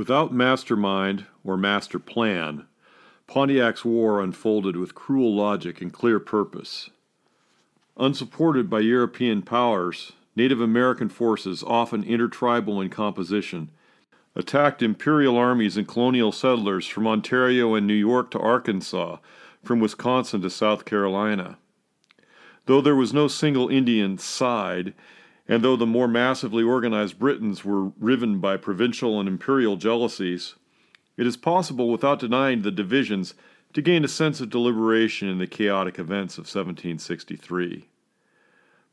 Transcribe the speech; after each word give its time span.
Without 0.00 0.32
mastermind 0.32 1.26
or 1.44 1.58
master 1.58 1.98
plan, 1.98 2.64
Pontiac's 3.26 3.84
war 3.84 4.22
unfolded 4.22 4.74
with 4.74 4.94
cruel 4.94 5.36
logic 5.36 5.82
and 5.82 5.92
clear 5.92 6.18
purpose. 6.18 6.88
Unsupported 7.98 8.70
by 8.70 8.80
European 8.80 9.42
powers, 9.42 10.12
Native 10.34 10.58
American 10.58 11.10
forces, 11.10 11.62
often 11.62 12.02
intertribal 12.02 12.80
in 12.80 12.88
composition, 12.88 13.68
attacked 14.34 14.82
imperial 14.82 15.36
armies 15.36 15.76
and 15.76 15.86
colonial 15.86 16.32
settlers 16.32 16.86
from 16.86 17.06
Ontario 17.06 17.74
and 17.74 17.86
New 17.86 17.92
York 17.92 18.30
to 18.30 18.38
Arkansas, 18.38 19.18
from 19.62 19.80
Wisconsin 19.80 20.40
to 20.40 20.48
South 20.48 20.86
Carolina. 20.86 21.58
Though 22.64 22.80
there 22.80 22.96
was 22.96 23.12
no 23.12 23.28
single 23.28 23.68
Indian 23.68 24.16
side, 24.16 24.94
and 25.50 25.64
though 25.64 25.74
the 25.74 25.84
more 25.84 26.06
massively 26.06 26.62
organized 26.62 27.18
Britons 27.18 27.64
were 27.64 27.86
riven 27.98 28.38
by 28.38 28.56
provincial 28.56 29.18
and 29.18 29.28
imperial 29.28 29.74
jealousies, 29.76 30.54
it 31.16 31.26
is 31.26 31.36
possible, 31.36 31.90
without 31.90 32.20
denying 32.20 32.62
the 32.62 32.70
divisions, 32.70 33.34
to 33.72 33.82
gain 33.82 34.04
a 34.04 34.08
sense 34.08 34.40
of 34.40 34.48
deliberation 34.48 35.28
in 35.28 35.38
the 35.38 35.48
chaotic 35.48 35.98
events 35.98 36.38
of 36.38 36.42
1763. 36.42 37.88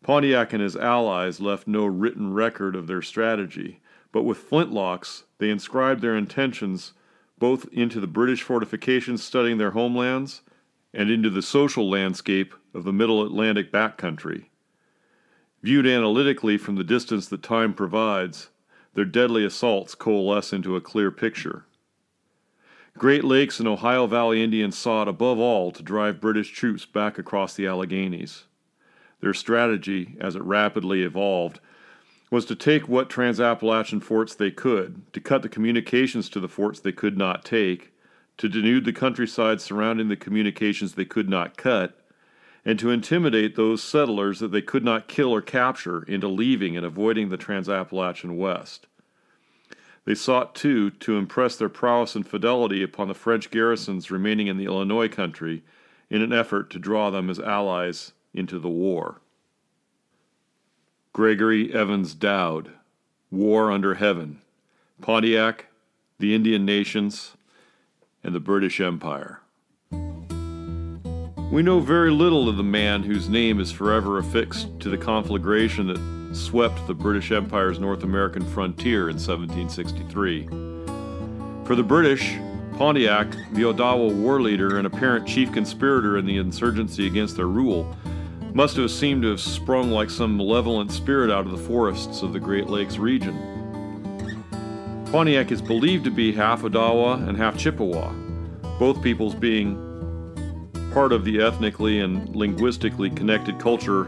Pontiac 0.02 0.52
and 0.52 0.64
his 0.64 0.76
allies 0.76 1.40
left 1.40 1.68
no 1.68 1.86
written 1.86 2.34
record 2.34 2.76
of 2.76 2.88
their 2.88 3.04
strategy, 3.04 3.80
but 4.12 4.24
with 4.24 4.50
flintlocks 4.50 5.26
they 5.38 5.52
inscribed 5.52 6.02
their 6.02 6.18
intentions 6.18 6.94
both 7.38 7.68
into 7.72 8.00
the 8.00 8.08
British 8.08 8.42
fortifications 8.42 9.24
studying 9.24 9.60
their 9.60 9.72
homelands 9.72 10.42
and 10.92 11.12
into 11.12 11.30
the 11.30 11.44
social 11.44 11.88
landscape 11.88 12.56
of 12.74 12.84
the 12.84 12.94
Middle 12.94 13.24
Atlantic 13.24 13.72
backcountry. 13.72 14.46
Viewed 15.64 15.88
analytically 15.88 16.58
from 16.58 16.76
the 16.76 16.84
distance 16.84 17.28
that 17.28 17.42
time 17.42 17.74
provides, 17.74 18.50
their 18.94 19.06
deadly 19.06 19.44
assaults 19.44 19.96
coalesce 19.96 20.54
into 20.54 20.76
a 20.76 20.82
clear 20.82 21.12
picture. 21.12 21.66
Great 22.98 23.24
Lakes 23.24 23.60
and 23.60 23.68
Ohio 23.68 24.08
Valley 24.08 24.44
Indians 24.44 24.78
sought 24.78 25.08
above 25.08 25.40
all 25.40 25.72
to 25.72 25.84
drive 25.84 26.22
British 26.22 26.52
troops 26.52 26.86
back 26.86 27.20
across 27.20 27.54
the 27.54 27.68
Alleghanies. 27.68 28.46
Their 29.20 29.34
strategy, 29.34 30.16
as 30.20 30.36
it 30.36 30.44
rapidly 30.44 31.04
evolved, 31.04 31.60
was 32.32 32.46
to 32.46 32.56
take 32.56 32.88
what 32.88 33.10
Transappalachian 33.10 34.02
forts 34.02 34.36
they 34.36 34.52
could, 34.52 35.02
to 35.14 35.22
cut 35.22 35.42
the 35.42 35.50
communications 35.50 36.28
to 36.30 36.40
the 36.40 36.48
forts 36.48 36.80
they 36.80 36.92
could 36.92 37.18
not 37.18 37.46
take, 37.46 37.94
to 38.38 38.50
denude 38.50 38.86
the 38.86 38.94
countryside 38.94 39.62
surrounding 39.62 40.10
the 40.10 40.16
communications 40.16 40.94
they 40.94 41.06
could 41.06 41.30
not 41.30 41.58
cut, 41.58 42.00
and 42.68 42.78
to 42.78 42.92
intimidate 42.92 43.56
those 43.56 43.82
settlers 43.82 44.40
that 44.40 44.50
they 44.50 44.62
could 44.62 44.84
not 44.84 45.08
kill 45.08 45.34
or 45.34 45.42
capture 45.42 46.04
into 46.04 46.28
leaving 46.28 46.76
and 46.76 46.86
avoiding 46.86 47.30
the 47.30 47.38
Transappalachian 47.38 48.36
West. 48.36 48.88
They 50.04 50.14
sought, 50.14 50.54
too, 50.54 50.90
to 50.90 51.18
impress 51.18 51.56
their 51.56 51.70
prowess 51.70 52.14
and 52.14 52.28
fidelity 52.28 52.84
upon 52.84 53.08
the 53.08 53.14
French 53.14 53.52
garrisons 53.52 54.12
remaining 54.12 54.48
in 54.48 54.58
the 54.58 54.66
Illinois 54.66 55.08
country 55.08 55.64
in 56.10 56.22
an 56.22 56.34
effort 56.34 56.70
to 56.72 56.80
draw 56.80 57.10
them 57.10 57.30
as 57.30 57.40
allies 57.40 58.12
into 58.34 58.60
the 58.60 58.68
war. 58.68 59.22
Gregory 61.14 61.74
Evans 61.74 62.14
Dowd, 62.14 62.72
War 63.32 63.72
Under 63.72 63.94
Heaven, 63.94 64.42
Pontiac, 65.02 65.68
the 66.20 66.36
Indian 66.36 66.66
Nations, 66.66 67.38
and 68.26 68.36
the 68.36 68.42
British 68.42 68.82
Empire. 68.82 69.40
We 71.50 71.64
know 71.64 71.80
very 71.80 72.12
little 72.12 72.50
of 72.50 72.58
the 72.58 72.64
man 72.64 73.04
whose 73.04 73.30
name 73.30 73.62
is 73.62 73.72
forever 73.72 74.18
affixed 74.18 74.82
to 74.82 74.90
the 74.90 74.98
conflagration 74.98 75.88
that 75.88 76.36
swept 76.36 76.86
the 76.88 76.94
British 76.94 77.32
Empire's 77.32 77.80
North 77.80 78.04
American 78.04 78.46
frontier 78.52 79.10
in 79.10 79.16
1763. 79.16 80.46
For 81.66 81.76
the 81.76 81.84
British, 81.84 82.36
Pontiac, 82.78 83.32
the 83.54 83.62
Odawa 83.62 84.14
war 84.14 84.42
leader 84.42 84.78
and 84.78 84.86
apparent 84.86 85.26
chief 85.26 85.54
conspirator 85.54 86.18
in 86.18 86.26
the 86.26 86.36
insurgency 86.36 87.08
against 87.08 87.38
their 87.38 87.48
rule, 87.48 87.96
must 88.54 88.76
have 88.76 88.92
seemed 88.92 89.22
to 89.22 89.30
have 89.30 89.40
sprung 89.40 89.90
like 89.90 90.10
some 90.10 90.36
malevolent 90.36 90.92
spirit 90.92 91.32
out 91.32 91.46
of 91.46 91.54
the 91.54 91.58
forests 91.58 92.24
of 92.24 92.34
the 92.34 92.42
Great 92.42 92.68
Lakes 92.68 92.98
region. 92.98 93.34
Pontiac 95.14 95.50
is 95.54 95.62
believed 95.62 96.04
to 96.04 96.12
be 96.12 96.34
half 96.34 96.64
Odawa 96.64 97.26
and 97.26 97.38
half 97.38 97.58
Chippewa, 97.58 98.12
both 98.80 99.02
peoples 99.02 99.34
being 99.34 99.87
part 100.98 101.14
of 101.14 101.24
the 101.24 101.40
ethnically 101.40 102.00
and 102.00 102.36
linguistically 102.36 103.08
connected 103.12 103.60
culture 103.60 104.08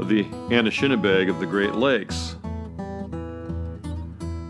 of 0.00 0.08
the 0.08 0.24
Anishinaabe 0.50 1.30
of 1.30 1.38
the 1.38 1.46
Great 1.46 1.76
Lakes. 1.76 2.34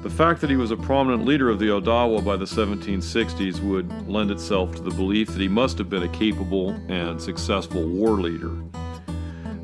The 0.02 0.08
fact 0.08 0.40
that 0.40 0.48
he 0.48 0.56
was 0.56 0.70
a 0.70 0.78
prominent 0.78 1.26
leader 1.26 1.50
of 1.50 1.58
the 1.58 1.66
Odawa 1.66 2.24
by 2.24 2.36
the 2.36 2.46
1760s 2.46 3.60
would 3.60 4.08
lend 4.08 4.30
itself 4.30 4.74
to 4.76 4.80
the 4.80 4.92
belief 4.92 5.28
that 5.28 5.40
he 5.42 5.46
must 5.46 5.76
have 5.76 5.90
been 5.90 6.04
a 6.04 6.08
capable 6.08 6.70
and 6.88 7.20
successful 7.20 7.86
war 7.86 8.12
leader. 8.12 8.52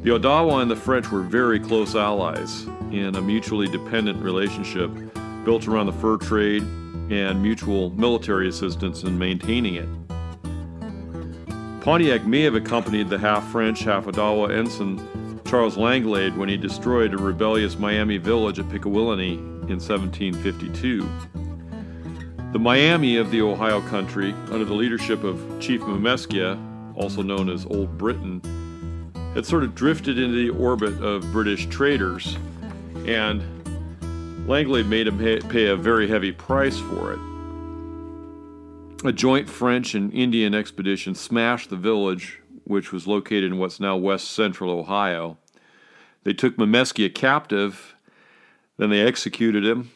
The 0.02 0.10
Odawa 0.10 0.60
and 0.60 0.70
the 0.70 0.76
French 0.76 1.10
were 1.10 1.22
very 1.22 1.58
close 1.58 1.94
allies 1.94 2.64
in 2.90 3.16
a 3.16 3.22
mutually 3.22 3.66
dependent 3.66 4.22
relationship 4.22 4.90
built 5.46 5.66
around 5.66 5.86
the 5.86 5.94
fur 5.94 6.18
trade 6.18 6.64
and 7.10 7.42
mutual 7.42 7.88
military 7.92 8.46
assistance 8.46 9.04
in 9.04 9.18
maintaining 9.18 9.76
it. 9.76 9.88
Pontiac 11.80 12.26
may 12.26 12.42
have 12.42 12.54
accompanied 12.54 13.08
the 13.08 13.18
half 13.18 13.50
French, 13.50 13.80
half 13.80 14.04
Odawa 14.04 14.54
ensign 14.54 15.00
Charles 15.46 15.78
Langlade 15.78 16.36
when 16.36 16.50
he 16.50 16.58
destroyed 16.58 17.14
a 17.14 17.16
rebellious 17.16 17.78
Miami 17.78 18.18
village 18.18 18.58
at 18.58 18.66
Pickawillany 18.66 19.38
in 19.38 19.78
1752. 19.80 21.08
The 22.52 22.58
Miami 22.58 23.16
of 23.16 23.30
the 23.30 23.40
Ohio 23.40 23.80
country, 23.80 24.34
under 24.50 24.66
the 24.66 24.74
leadership 24.74 25.24
of 25.24 25.42
Chief 25.58 25.80
Momeskia, 25.80 26.58
also 26.96 27.22
known 27.22 27.48
as 27.48 27.64
Old 27.64 27.96
Britain, 27.96 28.42
had 29.34 29.46
sort 29.46 29.64
of 29.64 29.74
drifted 29.74 30.18
into 30.18 30.36
the 30.36 30.50
orbit 30.50 31.02
of 31.02 31.22
British 31.32 31.64
traders, 31.66 32.36
and 33.06 33.42
Langlade 34.46 34.86
made 34.86 35.06
him 35.06 35.18
pay 35.48 35.68
a 35.68 35.76
very 35.76 36.06
heavy 36.06 36.32
price 36.32 36.78
for 36.78 37.14
it. 37.14 37.29
A 39.02 39.12
joint 39.12 39.48
French 39.48 39.94
and 39.94 40.12
Indian 40.12 40.54
expedition 40.54 41.14
smashed 41.14 41.70
the 41.70 41.76
village, 41.76 42.38
which 42.64 42.92
was 42.92 43.06
located 43.06 43.44
in 43.44 43.56
what's 43.56 43.80
now 43.80 43.96
west 43.96 44.30
central 44.30 44.70
Ohio. 44.70 45.38
They 46.24 46.34
took 46.34 46.58
Momeskia 46.58 47.14
captive, 47.14 47.94
then 48.76 48.90
they 48.90 49.00
executed 49.00 49.64
him, 49.64 49.90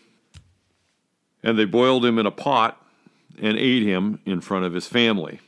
and 1.42 1.58
they 1.58 1.66
boiled 1.66 2.02
him 2.02 2.18
in 2.18 2.24
a 2.24 2.30
pot 2.30 2.82
and 3.38 3.58
ate 3.58 3.82
him 3.82 4.20
in 4.24 4.40
front 4.40 4.64
of 4.64 4.72
his 4.72 4.86
family. 4.86 5.40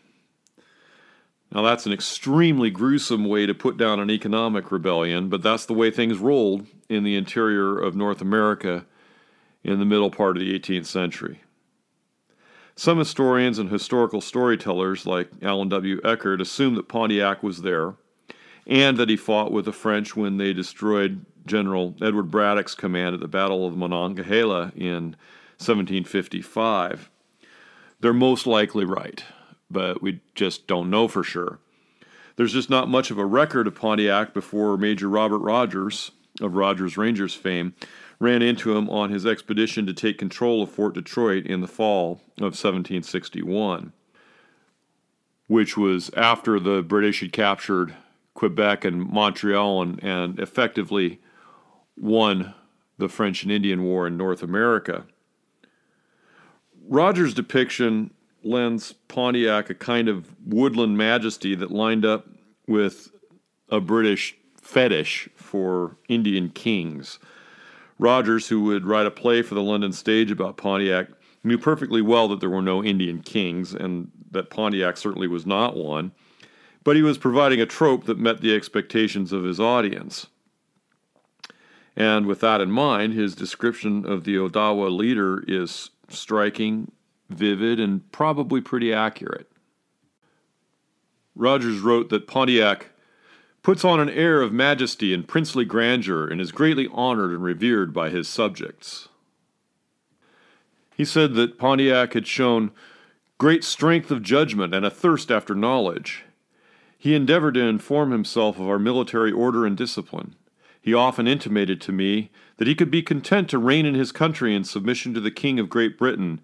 Now, 1.51 1.63
that's 1.63 1.87
an 1.87 1.95
extremely 1.95 2.69
gruesome 2.69 3.25
way 3.25 3.47
to 3.47 3.55
put 3.55 3.79
down 3.79 4.01
an 4.01 4.11
economic 4.11 4.71
rebellion, 4.71 5.31
but 5.31 5.43
that's 5.43 5.65
the 5.65 5.73
way 5.73 5.91
things 5.91 6.19
rolled 6.19 6.67
in 6.91 7.05
the 7.05 7.17
interior 7.17 7.79
of 7.79 7.97
North 7.97 8.21
America 8.21 8.85
in 9.65 9.79
the 9.79 9.87
middle 9.87 10.11
part 10.11 10.37
of 10.37 10.41
the 10.41 10.59
18th 10.59 10.87
century. 10.87 11.41
Some 12.79 12.99
historians 12.99 13.59
and 13.59 13.71
historical 13.71 14.21
storytellers, 14.21 15.07
like 15.07 15.31
Alan 15.41 15.71
W. 15.71 15.99
Eckert, 16.05 16.43
assume 16.43 16.75
that 16.75 16.89
Pontiac 16.89 17.43
was 17.43 17.63
there 17.63 17.95
and 18.67 18.99
that 18.99 19.09
he 19.09 19.17
fought 19.17 19.51
with 19.51 19.65
the 19.65 19.73
French 19.73 20.15
when 20.15 20.37
they 20.37 20.53
destroyed 20.53 21.25
General 21.47 21.95
Edward 22.03 22.31
Braddock's 22.31 22.75
command 22.75 23.15
at 23.15 23.21
the 23.21 23.29
Battle 23.29 23.67
of 23.67 23.77
Monongahela 23.77 24.73
in 24.77 25.17
1755. 25.59 27.09
They're 28.01 28.13
most 28.13 28.47
likely 28.47 28.85
right, 28.85 29.25
but 29.71 30.03
we 30.03 30.21
just 30.35 30.67
don't 30.67 30.91
know 30.91 31.09
for 31.09 31.25
sure. 31.25 31.59
There's 32.37 32.53
just 32.53 32.69
not 32.69 32.91
much 32.91 33.11
of 33.11 33.17
a 33.17 33.25
record 33.25 33.67
of 33.67 33.75
Pontiac 33.75 34.35
before 34.35 34.77
Major 34.77 35.09
Robert 35.09 35.39
Rogers, 35.39 36.11
of 36.43 36.57
Rogers 36.57 36.99
Rangers 36.99 37.33
fame, 37.33 37.75
ran 38.19 38.43
into 38.43 38.77
him 38.77 38.89
on 38.89 39.11
his 39.11 39.27
expedition 39.27 39.87
to 39.87 39.93
take 39.93 40.19
control 40.19 40.63
of 40.63 40.71
Fort 40.71 40.95
Detroit 40.95 41.47
in 41.47 41.61
the 41.61 41.69
fall 41.69 42.21
of 42.39 42.55
1761, 42.55 43.93
which 45.47 45.77
was 45.77 46.11
after 46.17 46.59
the 46.59 46.83
British 46.83 47.21
had 47.21 47.33
captured 47.33 47.95
Quebec 48.35 48.85
and 48.85 49.05
Montreal 49.05 49.83
and, 49.83 50.03
and 50.03 50.39
effectively 50.39 51.21
won 51.97 52.55
the 52.99 53.09
French 53.09 53.43
and 53.43 53.53
Indian 53.53 53.83
War 53.83 54.07
in 54.07 54.17
North 54.17 54.43
America. 54.43 55.05
Rogers' 56.89 57.35
depiction 57.35 58.13
lends 58.43 58.93
Pontiac 59.09 59.69
a 59.71 59.75
kind 59.75 60.09
of 60.09 60.35
woodland 60.47 60.97
majesty 60.97 61.55
that 61.55 61.71
lined 61.71 62.05
up 62.05 62.29
with 62.67 63.11
a 63.69 63.81
British 63.81 64.37
fetish 64.61 65.29
for 65.35 65.97
Indian 66.09 66.51
kings. 66.51 67.19
Rogers, 67.99 68.49
who 68.49 68.63
would 68.65 68.87
write 68.87 69.07
a 69.07 69.11
play 69.11 69.43
for 69.43 69.55
the 69.55 69.63
London 69.63 69.93
stage 69.93 70.31
about 70.31 70.57
Pontiac, 70.57 71.09
knew 71.43 71.59
perfectly 71.59 72.03
well 72.03 72.29
that 72.29 72.41
there 72.41 72.51
were 72.51 72.63
no 72.63 72.85
Indian 72.85 73.21
kings 73.23 73.73
and 73.73 74.11
that 74.31 74.51
Pontiac 74.51 74.97
certainly 74.97 75.29
was 75.29 75.47
not 75.47 75.77
one, 75.77 76.13
but 76.85 76.97
he 76.97 77.03
was 77.03 77.19
providing 77.19 77.61
a 77.61 77.67
trope 77.67 78.05
that 78.05 78.19
met 78.19 78.41
the 78.41 78.55
expectations 78.55 79.33
of 79.33 79.45
his 79.45 79.59
audience. 79.59 80.27
And 81.97 82.27
with 82.27 82.41
that 82.41 82.61
in 82.61 82.71
mind, 82.71 83.15
his 83.15 83.35
description 83.35 84.05
of 84.05 84.25
the 84.25 84.37
Odawa 84.37 84.95
leader 84.95 85.43
is 85.49 85.91
striking, 86.09 86.93
vivid, 87.31 87.81
and 87.81 88.11
probably 88.13 88.61
pretty 88.61 88.93
accurate. 88.93 89.51
Rogers 91.35 91.81
wrote 91.81 92.11
that 92.11 92.27
Pontiac 92.27 92.91
puts 93.67 93.85
on 93.85 93.99
an 93.99 94.09
air 94.09 94.43
of 94.43 94.53
majesty 94.53 95.13
and 95.13 95.27
princely 95.27 95.65
grandeur 95.65 96.29
and 96.29 96.41
is 96.41 96.53
greatly 96.53 96.87
honored 96.93 97.33
and 97.33 97.43
revered 97.43 97.93
by 97.93 98.09
his 98.09 98.29
subjects. 98.29 99.09
He 100.97 101.05
said 101.05 101.35
that 101.35 101.59
Pontiac 101.59 102.13
had 102.13 102.29
shown 102.29 102.71
great 103.39 103.65
strength 103.65 104.13
of 104.13 104.23
judgment 104.23 104.73
and 104.73 104.87
a 104.87 104.89
thirst 104.89 105.33
after 105.33 105.53
knowledge. 105.53 106.23
He 106.97 107.17
endeavored 107.17 107.55
to 107.55 107.61
inform 107.63 108.13
himself 108.13 108.57
of 108.61 108.69
our 108.69 108.79
military 108.79 109.33
order 109.33 109.67
and 109.67 109.77
discipline. 109.77 110.37
He 110.81 110.95
often 110.95 111.27
intimated 111.27 111.81
to 111.81 111.93
me 111.93 112.31
that 112.59 112.69
he 112.69 112.77
could 112.77 112.93
be 112.93 113.03
content 113.03 113.51
to 113.51 113.59
reign 113.59 113.85
in 113.85 113.97
his 113.97 114.13
country 114.13 114.55
in 114.55 114.63
submission 114.63 115.13
to 115.15 115.21
the 115.21 115.33
King 115.33 115.59
of 115.59 115.69
Great 115.69 115.99
Britain, 115.99 116.41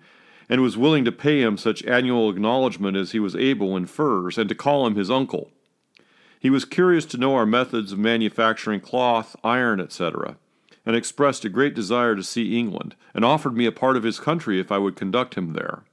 and 0.48 0.60
was 0.60 0.76
willing 0.76 1.04
to 1.04 1.12
pay 1.12 1.40
him 1.40 1.56
such 1.56 1.84
annual 1.84 2.28
acknowledgment 2.28 2.96
as 2.96 3.12
he 3.12 3.20
was 3.20 3.36
able 3.36 3.76
in 3.76 3.86
furs, 3.86 4.38
and 4.38 4.48
to 4.48 4.56
call 4.56 4.88
him 4.88 4.96
his 4.96 5.08
uncle. 5.08 5.52
He 6.42 6.50
was 6.50 6.64
curious 6.64 7.06
to 7.06 7.18
know 7.18 7.36
our 7.36 7.46
methods 7.46 7.92
of 7.92 8.00
manufacturing 8.00 8.80
cloth, 8.80 9.36
iron, 9.44 9.78
etc., 9.78 10.34
and 10.84 10.96
expressed 10.96 11.44
a 11.44 11.48
great 11.48 11.72
desire 11.72 12.16
to 12.16 12.22
see 12.24 12.58
England, 12.58 12.96
and 13.14 13.24
offered 13.24 13.56
me 13.56 13.64
a 13.64 13.70
part 13.70 13.96
of 13.96 14.02
his 14.02 14.18
country 14.18 14.58
if 14.58 14.72
I 14.72 14.78
would 14.78 14.96
conduct 14.96 15.36
him 15.36 15.52
there. 15.52 15.84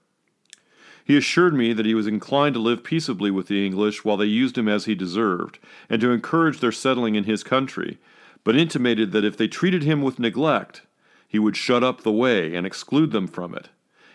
He 1.05 1.15
assured 1.15 1.53
me 1.53 1.71
that 1.73 1.85
he 1.85 1.93
was 1.93 2.07
inclined 2.07 2.55
to 2.55 2.59
live 2.59 2.83
peaceably 2.83 3.29
with 3.29 3.47
the 3.47 3.63
English 3.63 4.03
while 4.03 4.17
they 4.17 4.25
used 4.25 4.57
him 4.57 4.67
as 4.67 4.85
he 4.85 4.95
deserved, 4.95 5.59
and 5.87 6.01
to 6.01 6.09
encourage 6.09 6.61
their 6.61 6.71
settling 6.71 7.13
in 7.13 7.25
his 7.25 7.43
country, 7.43 7.99
but 8.43 8.55
intimated 8.55 9.11
that 9.11 9.23
if 9.23 9.37
they 9.37 9.47
treated 9.47 9.83
him 9.83 10.01
with 10.01 10.17
neglect, 10.17 10.81
he 11.27 11.37
would 11.37 11.57
shut 11.57 11.83
up 11.83 12.01
the 12.01 12.11
way 12.11 12.55
and 12.55 12.65
exclude 12.65 13.11
them 13.11 13.27
from 13.27 13.53
it. 13.53 13.69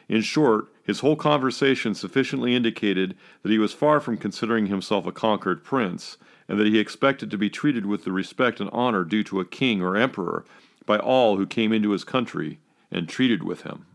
In 0.09 0.21
short, 0.21 0.73
his 0.83 1.01
whole 1.01 1.17
conversation 1.17 1.95
sufficiently 1.95 2.55
indicated 2.55 3.17
that 3.43 3.51
he 3.51 3.59
was 3.59 3.73
far 3.73 4.01
from 4.01 4.19
considering 4.19 4.67
himself 4.67 5.07
a 5.07 5.13
conquered 5.13 5.65
prince, 5.65 6.19
and 6.49 6.59
that 6.59 6.67
he 6.67 6.79
expected 6.79 7.31
to 7.31 7.39
be 7.39 7.49
treated 7.49 7.87
with 7.87 8.05
the 8.05 8.13
respect 8.13 8.61
and 8.61 8.69
honor 8.71 9.05
due 9.05 9.25
to 9.25 9.41
a 9.41 9.47
king 9.47 9.81
or 9.81 9.97
emperor 9.97 10.45
by 10.85 10.99
all 10.99 11.37
who 11.37 11.47
came 11.47 11.73
into 11.73 11.91
his 11.91 12.05
country 12.05 12.59
and 12.91 13.09
treated 13.09 13.43
with 13.43 13.63
him. 13.63 13.87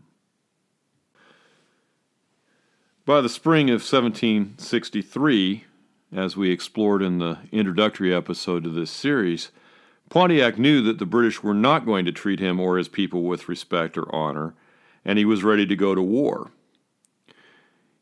By 3.06 3.20
the 3.20 3.28
spring 3.28 3.70
of 3.70 3.80
1763, 3.80 5.64
as 6.12 6.36
we 6.36 6.50
explored 6.50 7.02
in 7.02 7.18
the 7.18 7.38
introductory 7.52 8.12
episode 8.12 8.64
to 8.64 8.70
this 8.70 8.90
series, 8.90 9.50
Pontiac 10.08 10.58
knew 10.58 10.82
that 10.82 10.98
the 10.98 11.06
British 11.06 11.42
were 11.42 11.54
not 11.54 11.86
going 11.86 12.04
to 12.04 12.12
treat 12.12 12.40
him 12.40 12.58
or 12.58 12.76
his 12.76 12.88
people 12.88 13.22
with 13.22 13.48
respect 13.48 13.96
or 13.96 14.12
honor, 14.14 14.54
and 15.04 15.18
he 15.18 15.24
was 15.24 15.44
ready 15.44 15.66
to 15.66 15.76
go 15.76 15.94
to 15.94 16.02
war. 16.02 16.50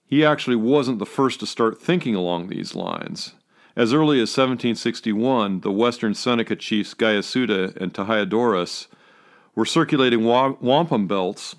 He 0.04 0.24
actually 0.24 0.56
wasn't 0.56 0.98
the 0.98 1.06
first 1.06 1.40
to 1.40 1.46
start 1.46 1.80
thinking 1.80 2.14
along 2.14 2.48
these 2.48 2.74
lines. 2.74 3.34
As 3.76 3.92
early 3.92 4.16
as 4.16 4.30
1761, 4.36 5.60
the 5.60 5.70
western 5.70 6.14
Seneca 6.14 6.56
chiefs 6.56 6.94
Guyasuta 6.94 7.76
and 7.76 7.92
Tahaydaros 7.92 8.88
were 9.54 9.64
circulating 9.64 10.24
wampum 10.24 11.06
belts 11.06 11.54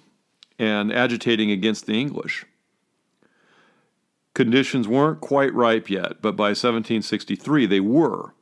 and 0.58 0.92
agitating 0.92 1.52
against 1.52 1.86
the 1.86 1.94
English. 1.94 2.46
Conditions 4.34 4.88
weren't 4.88 5.22
quite 5.22 5.54
ripe 5.54 5.90
yet, 5.90 6.22
but 6.22 6.36
by 6.36 6.50
1763 6.50 7.66
they 7.66 7.80
were. 7.80 8.34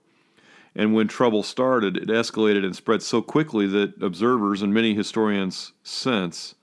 And 0.76 0.94
when 0.94 1.08
trouble 1.08 1.44
started, 1.44 1.98
it 1.98 2.08
escalated 2.08 2.64
and 2.64 2.76
spread 2.76 3.02
so 3.02 3.22
quickly 3.22 3.68
that 3.68 4.02
observers 4.02 4.62
and 4.62 4.74
many 4.74 4.94
historians 4.94 5.74
since 5.84 6.56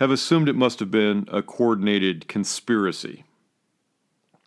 have 0.00 0.10
assumed 0.10 0.48
it 0.48 0.56
must 0.56 0.80
have 0.80 0.90
been 0.90 1.28
a 1.30 1.42
coordinated 1.42 2.26
conspiracy. 2.26 3.22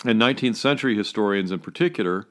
And 0.04 0.20
19th 0.20 0.56
century 0.56 0.98
historians 0.98 1.52
in 1.52 1.60
particular 1.60 2.28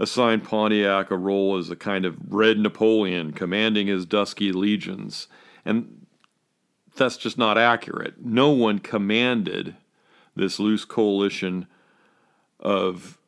assign 0.00 0.40
Pontiac 0.40 1.10
a 1.10 1.16
role 1.16 1.58
as 1.58 1.68
a 1.68 1.76
kind 1.76 2.06
of 2.06 2.16
red 2.32 2.58
Napoleon 2.58 3.32
commanding 3.32 3.86
his 3.86 4.06
dusky 4.06 4.50
legions. 4.50 5.28
And 5.64 6.06
that's 6.96 7.18
just 7.18 7.36
not 7.36 7.58
accurate. 7.58 8.24
No 8.24 8.50
one 8.50 8.78
commanded 8.78 9.76
this 10.34 10.58
loose 10.58 10.86
coalition 10.86 11.66
of 12.58 13.18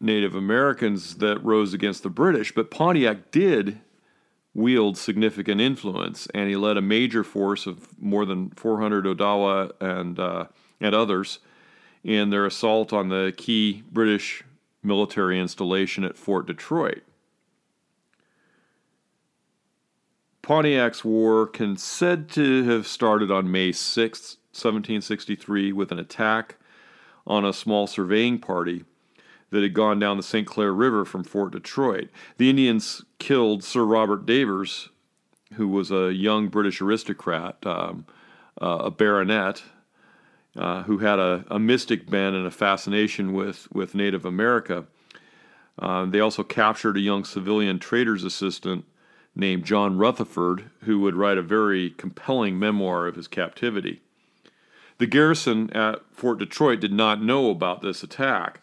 Native 0.00 0.34
Americans 0.34 1.16
that 1.16 1.44
rose 1.44 1.74
against 1.74 2.02
the 2.02 2.10
British, 2.10 2.54
but 2.54 2.70
Pontiac 2.70 3.30
did 3.30 3.80
wield 4.56 4.96
significant 4.96 5.60
influence, 5.60 6.26
and 6.34 6.48
he 6.48 6.56
led 6.56 6.78
a 6.78 6.82
major 6.82 7.22
force 7.22 7.66
of 7.66 8.00
more 8.00 8.24
than 8.24 8.50
400 8.50 9.04
Odawa 9.04 9.70
and 9.80 10.18
uh, 10.18 10.46
and 10.80 10.94
others 10.94 11.38
in 12.02 12.30
their 12.30 12.46
assault 12.46 12.92
on 12.92 13.08
the 13.08 13.34
key 13.36 13.82
British 13.92 14.42
military 14.82 15.38
installation 15.38 16.04
at 16.04 16.16
Fort 16.16 16.46
Detroit. 16.46 17.02
Pontiac's 20.42 21.04
war 21.04 21.46
can 21.46 21.76
said 21.76 22.28
to 22.30 22.62
have 22.64 22.86
started 22.86 23.32
on 23.32 23.50
May 23.50 23.72
6, 23.72 24.20
1763, 24.52 25.72
with 25.72 25.90
an 25.90 25.98
attack 25.98 26.54
on 27.26 27.44
a 27.44 27.52
small 27.52 27.88
surveying 27.88 28.38
party 28.38 28.84
that 29.50 29.62
had 29.62 29.74
gone 29.74 29.98
down 29.98 30.16
the 30.16 30.22
St. 30.22 30.46
Clair 30.46 30.72
River 30.72 31.04
from 31.04 31.24
Fort 31.24 31.52
Detroit. 31.52 32.08
The 32.36 32.50
Indians 32.50 33.04
killed 33.18 33.62
Sir 33.62 33.84
Robert 33.84 34.26
Davers, 34.26 34.90
who 35.54 35.68
was 35.68 35.90
a 35.90 36.12
young 36.12 36.48
British 36.48 36.80
aristocrat, 36.80 37.64
um, 37.64 38.06
uh, 38.60 38.78
a 38.84 38.90
baronet, 38.90 39.62
uh, 40.56 40.82
who 40.84 40.98
had 40.98 41.18
a, 41.18 41.44
a, 41.48 41.58
mystic 41.58 42.08
bent 42.08 42.34
and 42.34 42.46
a 42.46 42.50
fascination 42.50 43.32
with, 43.32 43.68
with 43.72 43.94
Native 43.94 44.24
America. 44.24 44.86
Uh, 45.78 46.06
they 46.06 46.20
also 46.20 46.42
captured 46.42 46.96
a 46.96 47.00
young 47.00 47.24
civilian 47.24 47.78
trader's 47.78 48.24
assistant 48.24 48.84
named 49.34 49.64
John 49.64 49.98
Rutherford, 49.98 50.70
who 50.84 51.00
would 51.00 51.14
write 51.14 51.36
a 51.36 51.42
very 51.42 51.90
compelling 51.90 52.58
memoir 52.58 53.06
of 53.06 53.16
his 53.16 53.28
captivity. 53.28 54.00
The 54.98 55.06
garrison 55.06 55.70
at 55.74 56.00
Fort 56.10 56.38
Detroit 56.38 56.80
did 56.80 56.92
not 56.92 57.22
know 57.22 57.50
about 57.50 57.82
this 57.82 58.02
attack. 58.02 58.62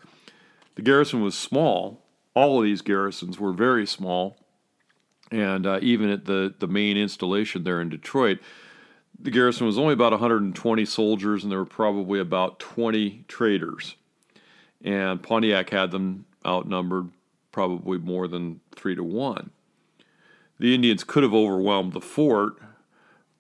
The 0.76 0.82
garrison 0.82 1.22
was 1.22 1.38
small. 1.38 2.02
All 2.34 2.60
of 2.60 2.64
these 2.64 2.82
garrisons 2.82 3.40
were 3.40 3.54
very 3.54 3.86
small. 3.86 4.38
And 5.32 5.66
uh, 5.66 5.80
even 5.82 6.10
at 6.10 6.26
the, 6.26 6.54
the 6.60 6.68
main 6.68 6.98
installation 6.98 7.64
there 7.64 7.82
in 7.82 7.90
Detroit, 7.90 8.40
the 9.20 9.32
garrison 9.32 9.66
was 9.66 9.78
only 9.78 9.94
about 9.94 10.12
120 10.12 10.86
soldiers, 10.86 11.44
and 11.44 11.52
there 11.52 11.60
were 11.60 11.66
probably 11.66 12.20
about 12.20 12.60
20 12.60 13.26
traders. 13.28 13.96
And 14.84 15.24
Pontiac 15.24 15.70
had 15.70 15.92
them 15.92 16.26
outnumbered 16.46 17.10
probably 17.52 17.98
more 17.98 18.28
than 18.28 18.60
three 18.76 18.96
to 18.96 19.04
one. 19.04 19.52
The 20.60 20.76
Indians 20.76 21.04
could 21.04 21.24
have 21.24 21.34
overwhelmed 21.34 21.94
the 21.94 22.02
fort, 22.02 22.54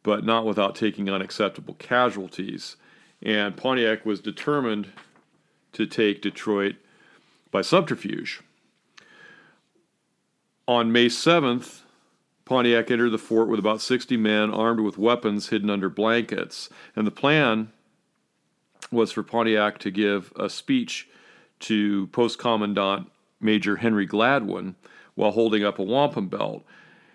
but 0.03 0.23
not 0.23 0.45
without 0.45 0.75
taking 0.75 1.09
unacceptable 1.09 1.75
casualties. 1.75 2.75
And 3.21 3.57
Pontiac 3.57 4.05
was 4.05 4.19
determined 4.19 4.89
to 5.73 5.85
take 5.85 6.21
Detroit 6.21 6.75
by 7.53 7.61
subterfuge. 7.61 8.41
On 10.67 10.91
May 10.91 11.05
7th, 11.05 11.81
Pontiac 12.45 12.89
entered 12.89 13.11
the 13.11 13.17
fort 13.17 13.47
with 13.47 13.59
about 13.59 13.79
60 13.79 14.17
men 14.17 14.51
armed 14.51 14.81
with 14.81 14.97
weapons 14.97 15.49
hidden 15.49 15.69
under 15.69 15.87
blankets. 15.87 16.69
And 16.95 17.07
the 17.07 17.11
plan 17.11 17.71
was 18.91 19.11
for 19.11 19.23
Pontiac 19.23 19.77
to 19.79 19.91
give 19.91 20.33
a 20.35 20.49
speech 20.49 21.07
to 21.59 22.07
Post 22.07 22.39
Commandant 22.39 23.09
Major 23.39 23.77
Henry 23.77 24.07
Gladwin 24.07 24.75
while 25.15 25.31
holding 25.31 25.63
up 25.63 25.77
a 25.77 25.83
wampum 25.83 26.27
belt. 26.27 26.65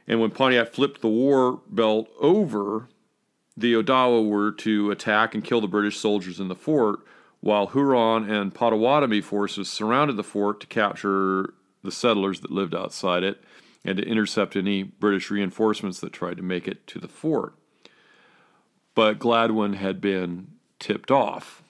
And 0.07 0.21
when 0.21 0.30
Pontiac 0.30 0.73
flipped 0.73 1.00
the 1.00 1.09
war 1.09 1.61
belt 1.68 2.09
over, 2.21 2.88
the 3.57 3.75
Odawa 3.75 4.26
were 4.26 4.52
to 4.52 4.92
attack 4.92 5.35
and 5.35 5.42
kill 5.42 5.61
the 5.61 5.66
British 5.66 5.99
soldiers 5.99 6.38
in 6.38 6.47
the 6.47 6.54
fort, 6.54 7.00
while 7.40 7.68
Huron 7.68 8.28
and 8.28 8.54
Potawatomi 8.54 9.21
forces 9.21 9.68
surrounded 9.71 10.16
the 10.16 10.25
fort 10.25 10.61
to 10.61 10.66
capture 10.66 11.54
the 11.83 11.92
settlers 11.92 12.40
that 12.40 12.50
lived 12.50 12.75
outside 12.75 13.23
it 13.23 13.42
and 13.85 13.97
to 13.97 14.04
intercept 14.04 14.57
any 14.57 14.83
British 14.83 15.30
reinforcements 15.30 16.00
that 16.00 16.12
tried 16.12 16.37
to 16.37 16.42
make 16.42 16.66
it 16.66 16.87
to 16.88 16.99
the 16.99 17.09
fort. 17.09 17.54
But 18.95 19.18
Gladwin 19.18 19.75
had 19.75 20.00
been 20.00 20.49
tipped 20.78 21.11
off, 21.11 21.62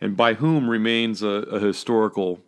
and 0.00 0.16
by 0.16 0.34
whom 0.34 0.70
remains 0.70 1.22
a, 1.22 1.28
a 1.28 1.60
historical 1.60 2.40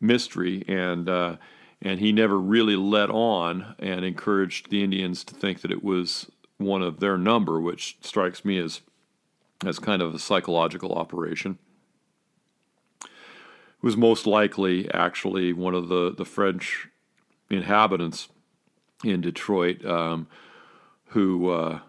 mystery, 0.00 0.64
and 0.68 1.08
uh, 1.08 1.36
and 1.80 2.00
he 2.00 2.12
never 2.12 2.38
really 2.38 2.76
let 2.76 3.08
on 3.08 3.74
and 3.78 4.04
encouraged 4.04 4.68
the 4.68 4.82
Indians 4.82 5.24
to 5.24 5.34
think 5.34 5.60
that 5.60 5.70
it 5.70 5.82
was 5.82 6.30
one 6.58 6.82
of 6.82 7.00
their 7.00 7.16
number, 7.16 7.60
which 7.60 7.96
strikes 8.02 8.44
me 8.44 8.58
as 8.58 8.80
as 9.64 9.78
kind 9.78 10.02
of 10.02 10.14
a 10.14 10.18
psychological 10.18 10.92
operation. 10.92 11.58
It 13.02 13.82
was 13.82 13.96
most 13.96 14.26
likely 14.26 14.90
actually 14.92 15.52
one 15.52 15.74
of 15.74 15.88
the, 15.88 16.12
the 16.12 16.24
French 16.24 16.88
inhabitants 17.50 18.28
in 19.04 19.20
Detroit 19.20 19.84
um, 19.84 20.26
who 21.06 21.50
uh, 21.50 21.80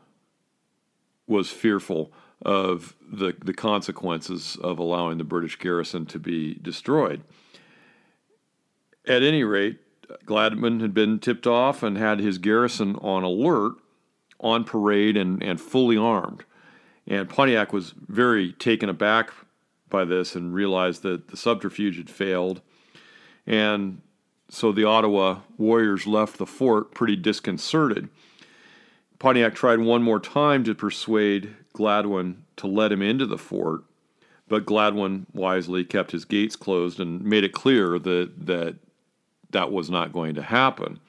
was 1.27 1.49
fearful 1.49 2.11
of 2.41 2.95
the, 3.11 3.35
the 3.43 3.53
consequences 3.53 4.57
of 4.61 4.79
allowing 4.79 5.17
the 5.17 5.23
British 5.23 5.57
garrison 5.57 6.05
to 6.05 6.19
be 6.19 6.55
destroyed. 6.55 7.21
At 9.07 9.23
any 9.23 9.43
rate, 9.43 9.79
Gladwin 10.25 10.79
had 10.79 10.93
been 10.93 11.19
tipped 11.19 11.45
off 11.45 11.83
and 11.83 11.97
had 11.97 12.19
his 12.19 12.38
garrison 12.38 12.95
on 12.97 13.23
alert, 13.23 13.73
on 14.39 14.63
parade, 14.63 15.17
and, 15.17 15.43
and 15.43 15.59
fully 15.59 15.97
armed. 15.97 16.45
And 17.10 17.28
Pontiac 17.28 17.74
was 17.74 17.96
very 18.08 18.54
taken 18.54 18.88
aback 18.88 19.34
by 19.89 20.06
this 20.06 20.36
and 20.36 20.54
realized 20.54 21.01
that 21.01 21.30
the 21.30 21.38
subterfuge 21.38 21.98
had 21.98 22.10
failed. 22.10 22.62
And 23.48 24.01
so 24.48 24.72
the 24.72 24.84
Ottawa 24.84 25.39
warriors 25.58 26.06
left 26.06 26.38
the 26.38 26.46
fort 26.46 26.94
pretty 26.94 27.16
disconcerted. 27.16 28.10
Pontiac 29.18 29.56
tried 29.56 29.80
one 29.80 30.04
more 30.04 30.20
time 30.20 30.63
to 30.63 30.75
persuade 30.75 31.56
Gladwin 31.74 32.44
to 32.58 32.68
let 32.68 32.92
him 32.92 33.01
into 33.01 33.25
the 33.25 33.38
fort, 33.38 33.84
but 34.48 34.66
Gladwin 34.66 35.25
wisely 35.34 35.84
kept 35.84 36.12
his 36.12 36.25
gates 36.25 36.56
closed 36.56 37.00
and 37.00 37.24
made 37.24 37.44
it 37.44 37.51
clear 37.51 38.00
that 38.00 38.46
that, 38.46 38.75
that 39.50 39.72
was 39.72 39.89
not 39.89 40.13
going 40.13 40.36
to 40.36 40.42
happen. 40.42 41.00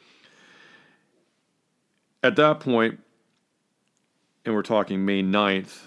At 2.23 2.37
that 2.37 2.61
point, 2.61 3.01
and 4.51 4.57
we're 4.57 4.63
talking 4.63 5.05
May 5.05 5.23
9th 5.23 5.79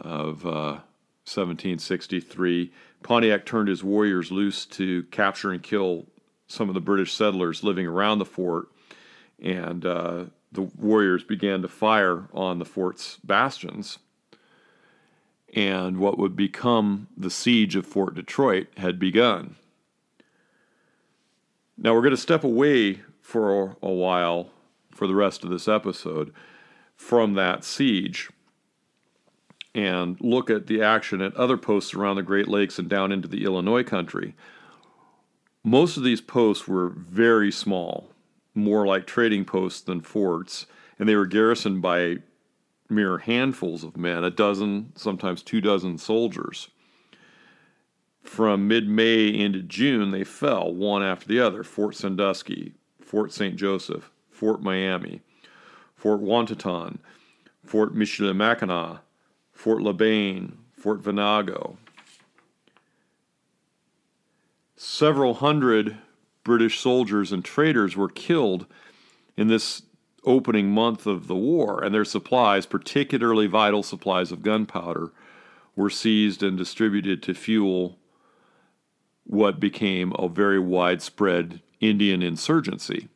of 0.00 0.44
uh, 0.44 0.82
1763, 1.24 2.72
Pontiac 3.04 3.46
turned 3.46 3.68
his 3.68 3.84
warriors 3.84 4.32
loose 4.32 4.66
to 4.66 5.04
capture 5.04 5.52
and 5.52 5.62
kill 5.62 6.04
some 6.48 6.68
of 6.68 6.74
the 6.74 6.80
British 6.80 7.14
settlers 7.14 7.62
living 7.62 7.86
around 7.86 8.18
the 8.18 8.24
fort, 8.24 8.70
and 9.40 9.86
uh, 9.86 10.24
the 10.50 10.62
warriors 10.62 11.22
began 11.22 11.62
to 11.62 11.68
fire 11.68 12.28
on 12.34 12.58
the 12.58 12.64
fort's 12.64 13.18
bastions. 13.22 14.00
And 15.54 15.98
what 15.98 16.18
would 16.18 16.34
become 16.34 17.06
the 17.16 17.30
siege 17.30 17.76
of 17.76 17.86
Fort 17.86 18.16
Detroit 18.16 18.66
had 18.78 18.98
begun. 18.98 19.54
Now 21.76 21.94
we're 21.94 22.02
going 22.02 22.10
to 22.10 22.16
step 22.16 22.42
away 22.42 23.02
for 23.22 23.76
a 23.80 23.92
while 23.92 24.50
for 24.90 25.06
the 25.06 25.14
rest 25.14 25.44
of 25.44 25.50
this 25.50 25.68
episode 25.68 26.34
from 26.98 27.32
that 27.34 27.64
siege 27.64 28.28
and 29.74 30.20
look 30.20 30.50
at 30.50 30.66
the 30.66 30.82
action 30.82 31.22
at 31.22 31.34
other 31.36 31.56
posts 31.56 31.94
around 31.94 32.16
the 32.16 32.22
Great 32.22 32.48
Lakes 32.48 32.78
and 32.78 32.88
down 32.88 33.12
into 33.12 33.28
the 33.28 33.44
Illinois 33.44 33.84
country. 33.84 34.34
Most 35.62 35.96
of 35.96 36.02
these 36.02 36.20
posts 36.20 36.66
were 36.66 36.88
very 36.88 37.52
small, 37.52 38.10
more 38.54 38.86
like 38.86 39.06
trading 39.06 39.44
posts 39.44 39.80
than 39.80 40.00
forts, 40.00 40.66
and 40.98 41.08
they 41.08 41.14
were 41.14 41.26
garrisoned 41.26 41.80
by 41.80 42.18
mere 42.90 43.18
handfuls 43.18 43.84
of 43.84 43.96
men, 43.96 44.24
a 44.24 44.30
dozen, 44.30 44.92
sometimes 44.96 45.42
two 45.42 45.60
dozen 45.60 45.96
soldiers. 45.96 46.68
From 48.22 48.66
mid 48.66 48.88
May 48.88 49.28
into 49.28 49.62
June, 49.62 50.10
they 50.10 50.24
fell 50.24 50.74
one 50.74 51.02
after 51.02 51.28
the 51.28 51.40
other 51.40 51.62
Fort 51.62 51.94
Sandusky, 51.94 52.74
Fort 53.00 53.32
St. 53.32 53.56
Joseph, 53.56 54.10
Fort 54.30 54.60
Miami, 54.60 55.22
Fort 55.98 56.22
Ouiatenon, 56.22 56.98
Fort 57.64 57.94
Michilimackinac, 57.94 59.00
Fort 59.52 59.82
LaBaine, 59.82 60.52
Fort 60.72 61.00
Venango. 61.00 61.76
Several 64.76 65.34
hundred 65.34 65.98
British 66.44 66.78
soldiers 66.78 67.32
and 67.32 67.44
traders 67.44 67.96
were 67.96 68.08
killed 68.08 68.66
in 69.36 69.48
this 69.48 69.82
opening 70.24 70.70
month 70.70 71.04
of 71.04 71.26
the 71.26 71.34
war, 71.34 71.82
and 71.82 71.92
their 71.92 72.04
supplies, 72.04 72.64
particularly 72.64 73.48
vital 73.48 73.82
supplies 73.82 74.30
of 74.30 74.42
gunpowder, 74.42 75.10
were 75.74 75.90
seized 75.90 76.44
and 76.44 76.56
distributed 76.56 77.24
to 77.24 77.34
fuel 77.34 77.98
what 79.24 79.58
became 79.58 80.12
a 80.16 80.28
very 80.28 80.60
widespread 80.60 81.60
Indian 81.80 82.22
insurgency. 82.22 83.08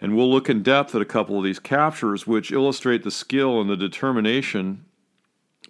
And 0.00 0.16
we'll 0.16 0.30
look 0.30 0.50
in 0.50 0.62
depth 0.62 0.94
at 0.94 1.00
a 1.00 1.06
couple 1.06 1.38
of 1.38 1.44
these 1.44 1.58
captures, 1.58 2.26
which 2.26 2.52
illustrate 2.52 3.02
the 3.02 3.10
skill 3.10 3.60
and 3.60 3.70
the 3.70 3.76
determination 3.76 4.84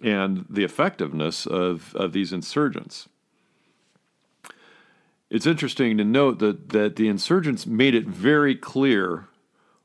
and 0.01 0.45
the 0.49 0.63
effectiveness 0.63 1.45
of, 1.45 1.95
of 1.95 2.13
these 2.13 2.33
insurgents. 2.33 3.07
It's 5.29 5.45
interesting 5.45 5.97
to 5.97 6.03
note 6.03 6.39
that, 6.39 6.69
that 6.69 6.95
the 6.95 7.07
insurgents 7.07 7.65
made 7.65 7.95
it 7.95 8.05
very 8.05 8.55
clear 8.55 9.27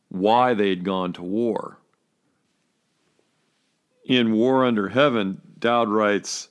why 0.09 0.55
they'd 0.55 0.85
gone 0.85 1.13
to 1.15 1.23
war. 1.23 1.79
In 4.05 4.33
War 4.33 4.65
Under 4.65 4.89
Heaven, 4.89 5.41
Dowd 5.59 5.89
writes 5.89 6.49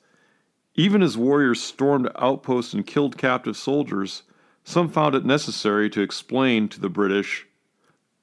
Even 0.76 1.02
as 1.02 1.18
warriors 1.18 1.62
stormed 1.62 2.10
outposts 2.18 2.74
and 2.74 2.88
killed 2.88 3.18
captive 3.18 3.56
soldiers, 3.56 4.24
some 4.64 4.90
found 4.90 5.16
it 5.16 5.26
necessary 5.26 5.90
to 5.90 6.02
explain 6.02 6.68
to 6.70 6.80
the 6.80 6.90
British 6.90 7.46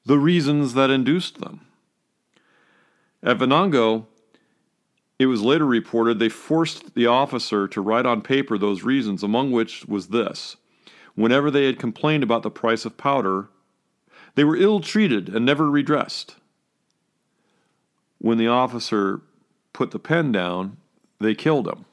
the 0.09 0.19
reasons 0.19 0.73
that 0.73 0.88
induced 0.88 1.38
them. 1.38 1.61
At 3.23 3.37
Venango, 3.37 4.07
it 5.19 5.27
was 5.27 5.43
later 5.43 5.67
reported 5.67 6.19
they 6.19 6.31
forced 6.31 6.95
the 6.95 7.07
officer 7.07 7.69
to 7.69 7.83
write 7.83 8.07
on 8.07 8.23
paper 8.23 8.57
those 8.57 8.83
reasons, 8.83 9.23
among 9.23 9.53
which 9.53 9.85
was 9.85 10.09
this 10.09 10.57
whenever 11.15 11.50
they 11.50 11.67
had 11.67 11.79
complained 11.79 12.23
about 12.23 12.43
the 12.43 12.50
price 12.50 12.87
of 12.87 12.97
powder, 12.97 13.49
they 14.35 14.45
were 14.45 14.57
ill 14.57 14.81
treated 14.81 15.29
and 15.29 15.45
never 15.45 15.69
redressed. 15.69 16.37
When 18.19 18.38
the 18.38 18.47
officer 18.47 19.21
put 19.75 19.91
the 19.91 19.99
pen 19.99 20.33
down, 20.33 20.79
they 21.19 21.35
killed 21.35 21.69
him. 21.69 21.85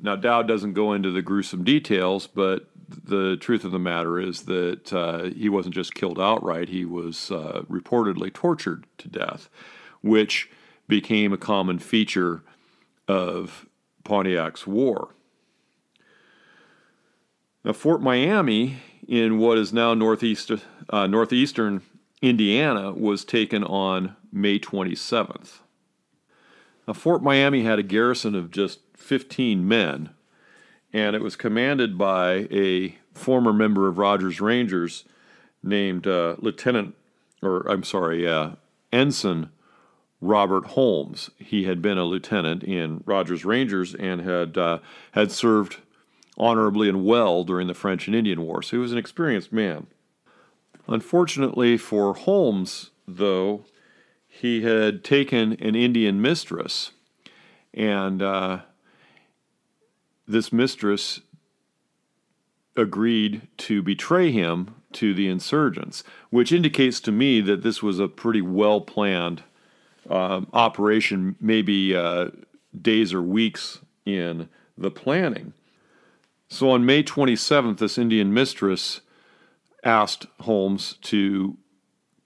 Now, 0.00 0.14
Dowd 0.14 0.46
doesn't 0.46 0.74
go 0.74 0.92
into 0.92 1.10
the 1.10 1.22
gruesome 1.22 1.64
details, 1.64 2.26
but 2.26 2.66
the 3.04 3.36
truth 3.36 3.64
of 3.64 3.72
the 3.72 3.78
matter 3.78 4.18
is 4.18 4.42
that 4.42 4.92
uh, 4.92 5.24
he 5.24 5.48
wasn't 5.48 5.74
just 5.74 5.94
killed 5.94 6.20
outright, 6.20 6.68
he 6.68 6.84
was 6.84 7.30
uh, 7.30 7.62
reportedly 7.68 8.32
tortured 8.32 8.86
to 8.98 9.08
death 9.08 9.48
which 10.02 10.50
became 10.88 11.32
a 11.32 11.38
common 11.38 11.78
feature 11.78 12.42
of 13.08 13.66
Pontiac's 14.04 14.66
war. 14.66 15.14
Now, 17.64 17.72
Fort 17.72 18.02
Miami, 18.02 18.78
in 19.08 19.38
what 19.38 19.56
is 19.56 19.72
now 19.72 19.94
northeast, 19.94 20.50
uh, 20.90 21.06
northeastern 21.06 21.82
Indiana, 22.20 22.92
was 22.92 23.24
taken 23.24 23.64
on 23.64 24.16
May 24.32 24.58
27th. 24.58 25.60
Now, 26.86 26.94
Fort 26.94 27.22
Miami 27.22 27.62
had 27.62 27.78
a 27.78 27.84
garrison 27.84 28.34
of 28.34 28.50
just 28.50 28.80
15 28.96 29.66
men, 29.66 30.10
and 30.92 31.16
it 31.16 31.22
was 31.22 31.36
commanded 31.36 31.96
by 31.96 32.46
a 32.50 32.96
former 33.14 33.52
member 33.52 33.88
of 33.88 33.98
Rogers 33.98 34.40
Rangers 34.40 35.04
named 35.62 36.06
uh, 36.06 36.36
Lieutenant, 36.38 36.94
or 37.42 37.68
I'm 37.70 37.84
sorry, 37.84 38.26
uh, 38.26 38.52
Ensign 38.92 39.50
Robert 40.20 40.66
Holmes. 40.68 41.30
He 41.38 41.64
had 41.64 41.82
been 41.82 41.98
a 41.98 42.04
lieutenant 42.04 42.62
in 42.62 43.02
Rogers 43.06 43.44
Rangers 43.44 43.94
and 43.94 44.20
had 44.20 44.56
uh, 44.56 44.78
had 45.12 45.32
served 45.32 45.78
honorably 46.38 46.88
and 46.88 47.04
well 47.04 47.44
during 47.44 47.66
the 47.66 47.74
French 47.74 48.06
and 48.06 48.16
Indian 48.16 48.42
War, 48.42 48.62
so 48.62 48.76
he 48.76 48.80
was 48.80 48.92
an 48.92 48.98
experienced 48.98 49.52
man. 49.52 49.86
Unfortunately 50.88 51.76
for 51.76 52.14
Holmes, 52.14 52.90
though, 53.06 53.64
he 54.26 54.62
had 54.62 55.04
taken 55.04 55.52
an 55.54 55.74
Indian 55.74 56.20
mistress, 56.20 56.92
and 57.74 58.22
uh, 58.22 58.60
this 60.32 60.52
mistress 60.52 61.20
agreed 62.76 63.48
to 63.58 63.82
betray 63.82 64.30
him 64.30 64.74
to 64.92 65.14
the 65.14 65.28
insurgents, 65.28 66.02
which 66.30 66.52
indicates 66.52 67.00
to 67.00 67.12
me 67.12 67.40
that 67.40 67.62
this 67.62 67.82
was 67.82 67.98
a 67.98 68.08
pretty 68.08 68.40
well 68.40 68.80
planned 68.80 69.42
um, 70.10 70.48
operation, 70.52 71.36
maybe 71.40 71.94
uh, 71.94 72.30
days 72.80 73.12
or 73.12 73.22
weeks 73.22 73.80
in 74.04 74.48
the 74.76 74.90
planning. 74.90 75.52
So 76.48 76.70
on 76.70 76.84
May 76.84 77.02
27th, 77.02 77.78
this 77.78 77.96
Indian 77.96 78.34
mistress 78.34 79.00
asked 79.84 80.26
Holmes 80.40 80.96
to 81.02 81.56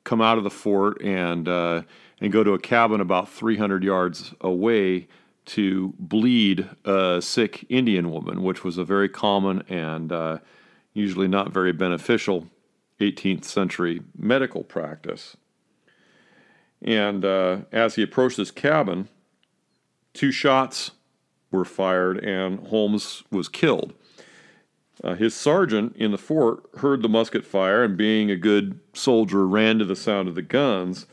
come 0.04 0.20
out 0.20 0.38
of 0.38 0.44
the 0.44 0.50
fort 0.50 1.00
and 1.02 1.48
uh, 1.48 1.82
and 2.20 2.32
go 2.32 2.42
to 2.42 2.52
a 2.52 2.58
cabin 2.58 3.00
about 3.00 3.28
300 3.28 3.84
yards 3.84 4.34
away 4.40 5.06
to 5.46 5.94
bleed 5.98 6.68
a 6.84 7.20
sick 7.22 7.64
Indian 7.68 8.10
woman, 8.10 8.42
which 8.42 8.64
was 8.64 8.78
a 8.78 8.84
very 8.84 9.08
common 9.08 9.62
and 9.68 10.12
uh, 10.12 10.38
usually 10.92 11.28
not 11.28 11.52
very 11.52 11.72
beneficial 11.72 12.46
18th 13.00 13.44
century 13.44 14.02
medical 14.16 14.64
practice. 14.64 15.36
And 16.82 17.24
uh, 17.24 17.58
as 17.72 17.94
he 17.94 18.02
approached 18.02 18.36
his 18.36 18.50
cabin, 18.50 19.08
two 20.12 20.32
shots 20.32 20.92
were 21.50 21.64
fired 21.64 22.22
and 22.24 22.66
Holmes 22.68 23.22
was 23.30 23.48
killed. 23.48 23.94
Uh, 25.04 25.14
his 25.14 25.34
sergeant 25.34 25.94
in 25.96 26.10
the 26.10 26.18
fort 26.18 26.64
heard 26.78 27.02
the 27.02 27.08
musket 27.08 27.44
fire 27.44 27.84
and, 27.84 27.96
being 27.96 28.30
a 28.30 28.36
good 28.36 28.80
soldier, 28.94 29.46
ran 29.46 29.78
to 29.78 29.84
the 29.84 29.96
sound 29.96 30.26
of 30.28 30.34
the 30.34 30.42
guns. 30.42 31.06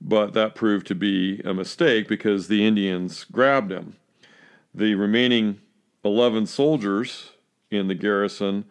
But 0.00 0.32
that 0.34 0.54
proved 0.54 0.86
to 0.86 0.94
be 0.94 1.40
a 1.44 1.52
mistake 1.52 2.08
because 2.08 2.48
the 2.48 2.66
Indians 2.66 3.24
grabbed 3.24 3.72
him. 3.72 3.96
The 4.74 4.94
remaining 4.94 5.60
11 6.04 6.46
soldiers 6.46 7.32
in 7.70 7.88
the 7.88 7.94
garrison 7.94 8.64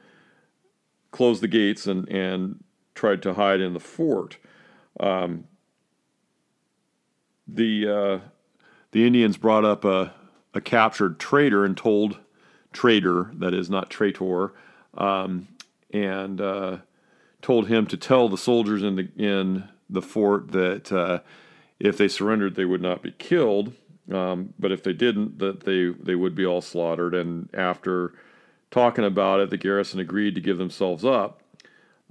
closed 1.11 1.41
the 1.41 1.47
gates 1.47 1.87
and, 1.87 2.07
and 2.09 2.63
tried 2.95 3.21
to 3.23 3.33
hide 3.33 3.61
in 3.61 3.73
the 3.73 3.79
fort. 3.79 4.37
Um, 4.99 5.45
the 7.47 7.87
uh, 7.87 8.19
the 8.91 9.05
Indians 9.05 9.37
brought 9.37 9.63
up 9.63 9.85
a, 9.85 10.13
a 10.53 10.61
captured 10.61 11.19
traitor 11.19 11.63
and 11.63 11.77
told 11.77 12.17
traitor 12.73 13.31
that 13.35 13.53
is 13.53 13.69
not 13.69 13.89
traitor 13.89 14.53
um, 14.95 15.47
and 15.91 16.41
uh, 16.41 16.77
told 17.41 17.67
him 17.67 17.85
to 17.87 17.97
tell 17.97 18.27
the 18.27 18.37
soldiers 18.37 18.83
in 18.83 18.95
the 18.95 19.09
in 19.17 19.69
the 19.89 20.01
fort 20.01 20.51
that 20.51 20.91
uh, 20.91 21.19
if 21.79 21.97
they 21.97 22.07
surrendered 22.07 22.55
they 22.55 22.65
would 22.65 22.81
not 22.81 23.01
be 23.01 23.11
killed 23.11 23.73
um, 24.11 24.53
but 24.57 24.71
if 24.71 24.83
they 24.83 24.93
didn't 24.93 25.39
that 25.39 25.61
they 25.61 25.89
they 25.89 26.15
would 26.15 26.35
be 26.35 26.45
all 26.45 26.61
slaughtered 26.61 27.13
and 27.13 27.49
after 27.53 28.13
talking 28.71 29.05
about 29.05 29.39
it 29.39 29.49
the 29.49 29.57
garrison 29.57 29.99
agreed 29.99 30.35
to 30.35 30.41
give 30.41 30.57
themselves 30.57 31.05
up 31.05 31.41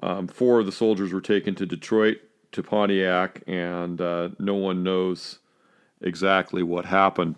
um, 0.02 0.28
four 0.28 0.60
of 0.60 0.66
the 0.66 0.72
soldiers 0.72 1.12
were 1.12 1.20
taken 1.20 1.54
to 1.54 1.66
Detroit 1.66 2.18
to 2.52 2.62
Pontiac 2.62 3.42
and 3.46 4.00
uh, 4.00 4.30
no 4.38 4.54
one 4.54 4.82
knows 4.82 5.38
exactly 6.00 6.62
what 6.62 6.86
happened 6.86 7.36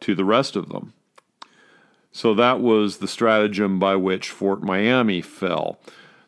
to 0.00 0.14
the 0.14 0.24
rest 0.24 0.56
of 0.56 0.68
them. 0.68 0.92
So 2.10 2.34
that 2.34 2.60
was 2.60 2.98
the 2.98 3.08
stratagem 3.08 3.78
by 3.78 3.96
which 3.96 4.30
Fort 4.30 4.62
Miami 4.62 5.20
fell. 5.20 5.78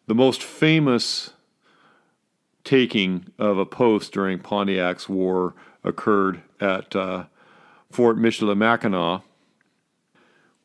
The 0.07 0.15
most 0.15 0.43
famous 0.43 1.33
taking 2.71 3.27
of 3.37 3.59
a 3.59 3.67
post 3.67 4.13
during 4.13 4.39
Pontiac's 4.39 5.09
war 5.09 5.55
occurred 5.83 6.41
at 6.61 6.95
uh, 6.95 7.25
Fort 7.91 8.17
Michilimackinac, 8.17 9.25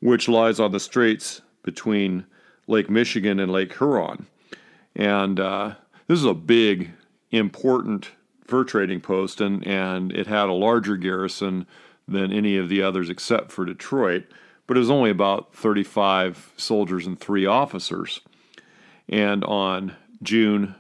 which 0.02 0.30
lies 0.30 0.60
on 0.60 0.72
the 0.72 0.80
straits 0.80 1.42
between 1.64 2.28
Lake 2.68 2.92
Michigan 2.92 3.40
and 3.40 3.52
Lake 3.52 3.76
Huron. 3.76 4.28
And 4.96 5.40
uh, 5.40 5.74
this 6.06 6.20
is 6.20 6.26
a 6.26 6.36
big, 6.36 6.92
important 7.32 8.12
fur 8.46 8.64
trading 8.64 9.02
post, 9.02 9.42
and, 9.42 9.66
and 9.66 10.12
it 10.12 10.28
had 10.28 10.48
a 10.48 10.54
larger 10.54 10.98
garrison 10.98 11.66
than 12.08 12.32
any 12.32 12.56
of 12.56 12.70
the 12.70 12.84
others 12.84 13.10
except 13.10 13.52
for 13.52 13.66
Detroit, 13.66 14.26
but 14.68 14.78
it 14.78 14.80
was 14.80 14.92
only 14.92 15.10
about 15.10 15.56
35 15.56 16.54
soldiers 16.56 17.08
and 17.08 17.20
three 17.20 17.48
officers. 17.48 18.22
And 19.10 19.44
on 19.46 19.96
June 20.22 20.76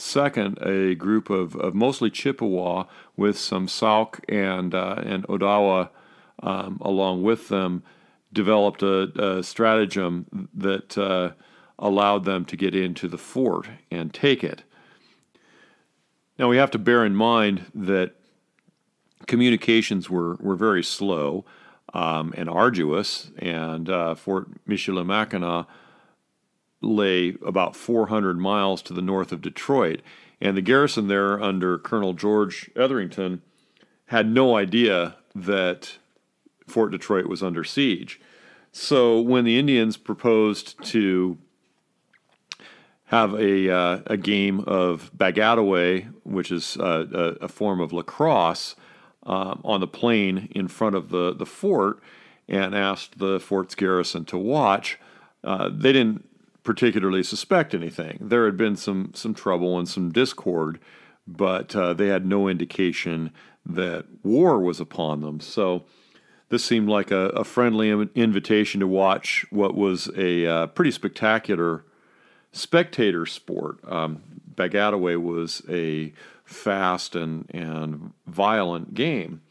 2nd, 0.00 0.64
a 0.64 0.94
group 0.94 1.30
of, 1.30 1.54
of 1.56 1.74
mostly 1.74 2.10
Chippewa 2.10 2.84
with 3.16 3.38
some 3.38 3.68
Sauk 3.68 4.20
and, 4.28 4.74
uh, 4.74 5.02
and 5.04 5.26
Odawa 5.28 5.90
um, 6.42 6.78
along 6.80 7.22
with 7.22 7.48
them 7.48 7.82
developed 8.32 8.82
a, 8.82 9.38
a 9.38 9.42
stratagem 9.42 10.48
that 10.54 10.96
uh, 10.96 11.30
allowed 11.78 12.24
them 12.24 12.44
to 12.46 12.56
get 12.56 12.74
into 12.74 13.08
the 13.08 13.18
fort 13.18 13.68
and 13.90 14.14
take 14.14 14.42
it. 14.42 14.62
Now 16.38 16.48
we 16.48 16.56
have 16.56 16.70
to 16.72 16.78
bear 16.78 17.04
in 17.04 17.14
mind 17.14 17.66
that 17.74 18.14
communications 19.26 20.08
were, 20.08 20.36
were 20.36 20.56
very 20.56 20.82
slow 20.82 21.44
um, 21.92 22.32
and 22.36 22.48
arduous, 22.48 23.30
and 23.38 23.90
uh, 23.90 24.14
Fort 24.14 24.64
Michilimackinac 24.66 25.66
lay 26.80 27.36
about 27.44 27.76
400 27.76 28.38
miles 28.38 28.82
to 28.82 28.92
the 28.92 29.02
north 29.02 29.32
of 29.32 29.42
Detroit. 29.42 30.00
And 30.40 30.56
the 30.56 30.62
garrison 30.62 31.08
there, 31.08 31.40
under 31.40 31.78
Colonel 31.78 32.14
George 32.14 32.70
Etherington, 32.74 33.42
had 34.06 34.28
no 34.28 34.56
idea 34.56 35.16
that 35.34 35.98
Fort 36.66 36.92
Detroit 36.92 37.26
was 37.26 37.42
under 37.42 37.64
siege. 37.64 38.20
So 38.72 39.20
when 39.20 39.44
the 39.44 39.58
Indians 39.58 39.96
proposed 39.96 40.82
to 40.86 41.38
have 43.06 43.34
a, 43.34 43.68
uh, 43.68 44.00
a 44.06 44.16
game 44.16 44.60
of 44.60 45.10
bagataway, 45.16 46.12
which 46.22 46.52
is 46.52 46.76
uh, 46.76 47.06
a, 47.12 47.44
a, 47.44 47.48
form 47.48 47.80
of 47.80 47.92
lacrosse, 47.92 48.76
uh, 49.26 49.56
on 49.64 49.80
the 49.80 49.86
plain 49.86 50.48
in 50.52 50.68
front 50.68 50.94
of 50.94 51.10
the, 51.10 51.34
the 51.34 51.44
fort 51.44 52.00
and 52.48 52.74
asked 52.74 53.18
the 53.18 53.38
fort's 53.40 53.74
garrison 53.74 54.24
to 54.24 54.38
watch. 54.38 54.98
Uh, 55.42 55.68
they 55.72 55.92
didn't 55.92 56.29
particularly 56.62 57.22
suspect 57.22 57.74
anything. 57.74 58.18
There 58.20 58.44
had 58.44 58.56
been 58.56 58.76
some, 58.76 59.12
some 59.14 59.34
trouble 59.34 59.78
and 59.78 59.88
some 59.88 60.12
discord, 60.12 60.78
but 61.26 61.74
uh, 61.74 61.94
they 61.94 62.08
had 62.08 62.26
no 62.26 62.48
indication 62.48 63.32
that 63.64 64.06
war 64.22 64.60
was 64.60 64.80
upon 64.80 65.20
them. 65.20 65.40
So 65.40 65.84
this 66.48 66.64
seemed 66.64 66.88
like 66.88 67.10
a, 67.10 67.28
a 67.30 67.44
friendly 67.44 67.90
invitation 68.14 68.80
to 68.80 68.86
watch 68.86 69.46
what 69.50 69.74
was 69.74 70.10
a 70.16 70.46
uh, 70.46 70.66
pretty 70.68 70.90
spectacular 70.90 71.84
spectator 72.52 73.26
sport. 73.26 73.78
Um, 73.86 74.22
Bagataway 74.54 75.16
was 75.16 75.62
a 75.68 76.12
fast 76.44 77.14
and, 77.14 77.48
and 77.54 78.12
violent 78.26 78.94
game. 78.94 79.42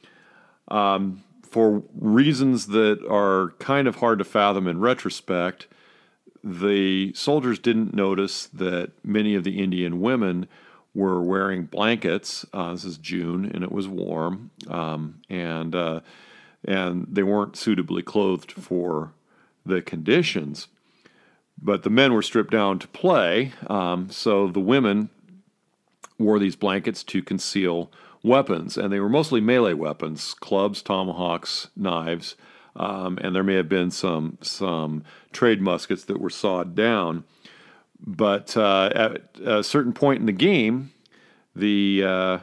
Um, 0.67 1.23
for 1.43 1.83
reasons 1.95 2.67
that 2.67 3.03
are 3.09 3.55
kind 3.59 3.87
of 3.87 3.95
hard 3.95 4.19
to 4.19 4.25
fathom 4.25 4.67
in 4.67 4.79
retrospect, 4.79 5.67
the 6.43 7.13
soldiers 7.13 7.59
didn't 7.59 7.93
notice 7.93 8.47
that 8.47 8.91
many 9.03 9.35
of 9.35 9.43
the 9.43 9.59
Indian 9.59 9.99
women 10.01 10.47
were 10.93 11.21
wearing 11.21 11.65
blankets. 11.65 12.45
Uh, 12.53 12.73
this 12.73 12.83
is 12.83 12.97
June, 12.97 13.45
and 13.45 13.63
it 13.63 13.71
was 13.71 13.87
warm, 13.87 14.51
um, 14.67 15.21
and 15.29 15.75
uh, 15.75 15.99
and 16.65 17.07
they 17.09 17.23
weren't 17.23 17.55
suitably 17.55 18.01
clothed 18.01 18.51
for 18.51 19.13
the 19.65 19.81
conditions. 19.81 20.67
But 21.61 21.83
the 21.83 21.89
men 21.89 22.13
were 22.13 22.21
stripped 22.21 22.51
down 22.51 22.79
to 22.79 22.87
play, 22.87 23.53
um, 23.67 24.09
so 24.09 24.47
the 24.47 24.59
women 24.59 25.09
wore 26.17 26.39
these 26.39 26.55
blankets 26.55 27.03
to 27.03 27.21
conceal 27.21 27.91
weapons, 28.23 28.77
and 28.77 28.91
they 28.91 28.99
were 28.99 29.09
mostly 29.09 29.41
melee 29.41 29.73
weapons: 29.73 30.33
clubs, 30.33 30.81
tomahawks, 30.81 31.69
knives, 31.75 32.35
um, 32.79 33.19
and 33.21 33.35
there 33.35 33.43
may 33.43 33.55
have 33.55 33.69
been 33.69 33.91
some 33.91 34.37
some 34.41 35.03
trade 35.33 35.61
muskets 35.61 36.05
that 36.05 36.19
were 36.19 36.29
sawed 36.29 36.73
down. 36.73 37.25
But 37.99 38.55
uh, 38.55 38.89
at 38.95 39.37
a 39.45 39.63
certain 39.63 39.91
point 39.91 40.21
in 40.21 40.25
the 40.25 40.31
game, 40.31 40.91
the 41.53 42.03
uh, 42.05 42.37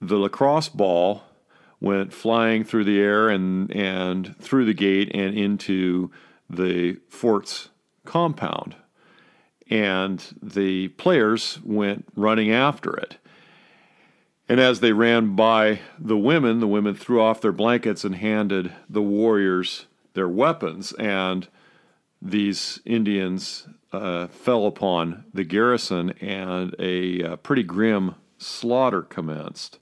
the 0.00 0.18
lacrosse 0.18 0.68
ball 0.68 1.22
went 1.80 2.12
flying 2.12 2.64
through 2.64 2.84
the 2.84 3.00
air 3.00 3.30
and 3.30 3.74
and 3.74 4.36
through 4.38 4.66
the 4.66 4.74
gate 4.74 5.10
and 5.14 5.36
into 5.36 6.10
the 6.50 6.98
fort's 7.08 7.70
compound. 8.04 8.76
And 9.70 10.22
the 10.42 10.88
players 10.88 11.58
went 11.62 12.06
running 12.14 12.50
after 12.50 12.94
it. 12.96 13.18
And 14.48 14.60
as 14.60 14.80
they 14.80 14.92
ran 14.92 15.36
by 15.36 15.80
the 15.98 16.16
women, 16.16 16.60
the 16.60 16.66
women 16.66 16.94
threw 16.94 17.20
off 17.20 17.40
their 17.40 17.52
blankets 17.52 18.02
and 18.04 18.14
handed 18.14 18.72
the 18.88 19.02
warriors 19.02 19.86
their 20.14 20.28
weapons. 20.28 20.92
And 20.94 21.46
these 22.22 22.80
Indians 22.86 23.68
uh, 23.92 24.26
fell 24.28 24.66
upon 24.66 25.24
the 25.32 25.44
garrison, 25.44 26.10
and 26.20 26.74
a 26.78 27.22
uh, 27.22 27.36
pretty 27.36 27.62
grim 27.62 28.14
slaughter 28.38 29.02
commenced. 29.02 29.78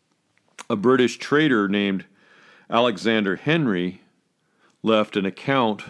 A 0.68 0.76
British 0.76 1.18
trader 1.18 1.68
named 1.68 2.04
Alexander 2.68 3.36
Henry 3.36 4.02
left 4.82 5.16
an 5.16 5.26
account 5.26 5.84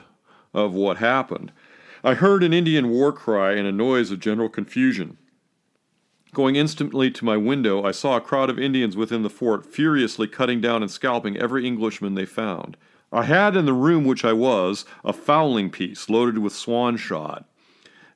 of 0.52 0.74
what 0.74 0.98
happened. 0.98 1.50
I 2.04 2.14
heard 2.14 2.42
an 2.42 2.52
Indian 2.52 2.88
war 2.88 3.12
cry 3.12 3.52
and 3.52 3.66
a 3.66 3.72
noise 3.72 4.10
of 4.10 4.20
general 4.20 4.48
confusion. 4.48 5.18
Going 6.34 6.56
instantly 6.56 7.10
to 7.12 7.24
my 7.24 7.36
window, 7.36 7.82
I 7.84 7.92
saw 7.92 8.16
a 8.16 8.20
crowd 8.20 8.50
of 8.50 8.58
Indians 8.58 8.96
within 8.96 9.22
the 9.22 9.30
fort 9.30 9.64
furiously 9.64 10.26
cutting 10.26 10.60
down 10.60 10.82
and 10.82 10.90
scalping 10.90 11.36
every 11.36 11.66
Englishman 11.66 12.14
they 12.14 12.26
found. 12.26 12.76
I 13.12 13.22
had 13.22 13.56
in 13.56 13.64
the 13.64 13.72
room 13.72 14.04
which 14.04 14.24
I 14.24 14.32
was 14.32 14.84
a 15.04 15.12
fowling 15.12 15.70
piece 15.70 16.10
loaded 16.10 16.38
with 16.38 16.52
swan 16.52 16.96
shot. 16.96 17.48